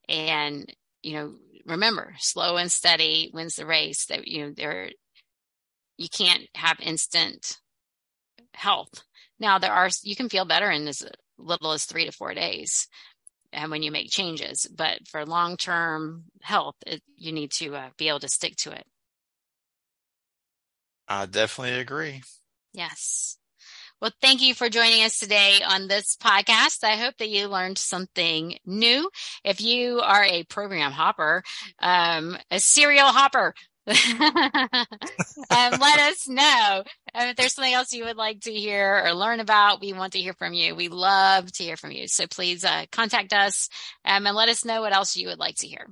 and 0.10 0.66
you 1.04 1.14
know, 1.14 1.36
remember, 1.68 2.16
slow 2.18 2.58
and 2.58 2.72
steady 2.72 3.30
wins 3.32 3.56
the 3.56 3.68
race. 3.68 4.08
That 4.08 4.28
you 4.28 4.48
know, 4.48 4.54
there 4.58 4.90
you 5.98 6.10
can't 6.10 6.48
have 6.56 6.80
instant 6.82 7.60
health. 8.56 9.04
Now 9.40 9.60
there 9.60 9.72
are 9.72 9.90
you 10.02 10.16
can 10.16 10.28
feel 10.28 10.46
better 10.46 10.72
in 10.72 10.88
as 10.88 11.06
little 11.38 11.72
as 11.72 11.86
three 11.86 12.06
to 12.06 12.12
four 12.12 12.34
days, 12.34 12.88
and 13.52 13.72
when 13.72 13.84
you 13.84 13.92
make 13.92 14.10
changes. 14.10 14.68
But 14.74 15.08
for 15.08 15.26
long 15.26 15.58
term 15.58 16.26
health, 16.42 16.76
it, 16.86 17.02
you 17.16 17.32
need 17.32 17.52
to 17.54 17.76
uh, 17.76 17.90
be 17.98 18.10
able 18.10 18.20
to 18.20 18.30
stick 18.30 18.56
to 18.58 18.72
it. 18.72 18.86
I 21.08 21.26
definitely 21.26 21.80
agree. 21.80 22.24
Yes. 22.74 23.38
Well, 24.00 24.12
thank 24.22 24.42
you 24.42 24.54
for 24.54 24.70
joining 24.70 25.04
us 25.04 25.18
today 25.18 25.60
on 25.68 25.88
this 25.88 26.16
podcast. 26.18 26.84
I 26.84 26.98
hope 26.98 27.18
that 27.18 27.30
you 27.30 27.48
learned 27.48 27.80
something 27.80 28.58
new. 28.64 29.10
If 29.44 29.60
you 29.60 30.02
are 30.02 30.24
a 30.24 30.44
program 30.44 30.92
hopper, 30.92 31.42
um, 31.80 32.38
a 32.52 32.60
serial 32.60 33.08
hopper, 33.08 33.56
um, 33.88 34.86
let 35.50 36.00
us 36.00 36.28
know 36.28 36.84
if 37.16 37.36
there's 37.38 37.54
something 37.54 37.74
else 37.74 37.94
you 37.94 38.04
would 38.04 38.18
like 38.18 38.42
to 38.42 38.52
hear 38.52 39.02
or 39.06 39.14
learn 39.14 39.40
about. 39.40 39.80
We 39.80 39.94
want 39.94 40.14
to 40.14 40.20
hear 40.20 40.34
from 40.34 40.54
you. 40.54 40.76
We 40.76 40.90
love 40.90 41.50
to 41.54 41.64
hear 41.64 41.78
from 41.78 41.92
you. 41.92 42.08
So 42.08 42.28
please 42.28 42.66
uh, 42.66 42.86
contact 42.92 43.32
us 43.32 43.70
um, 44.04 44.28
and 44.28 44.36
let 44.36 44.50
us 44.50 44.66
know 44.66 44.82
what 44.82 44.94
else 44.94 45.16
you 45.16 45.28
would 45.28 45.40
like 45.40 45.56
to 45.58 45.68
hear. 45.68 45.88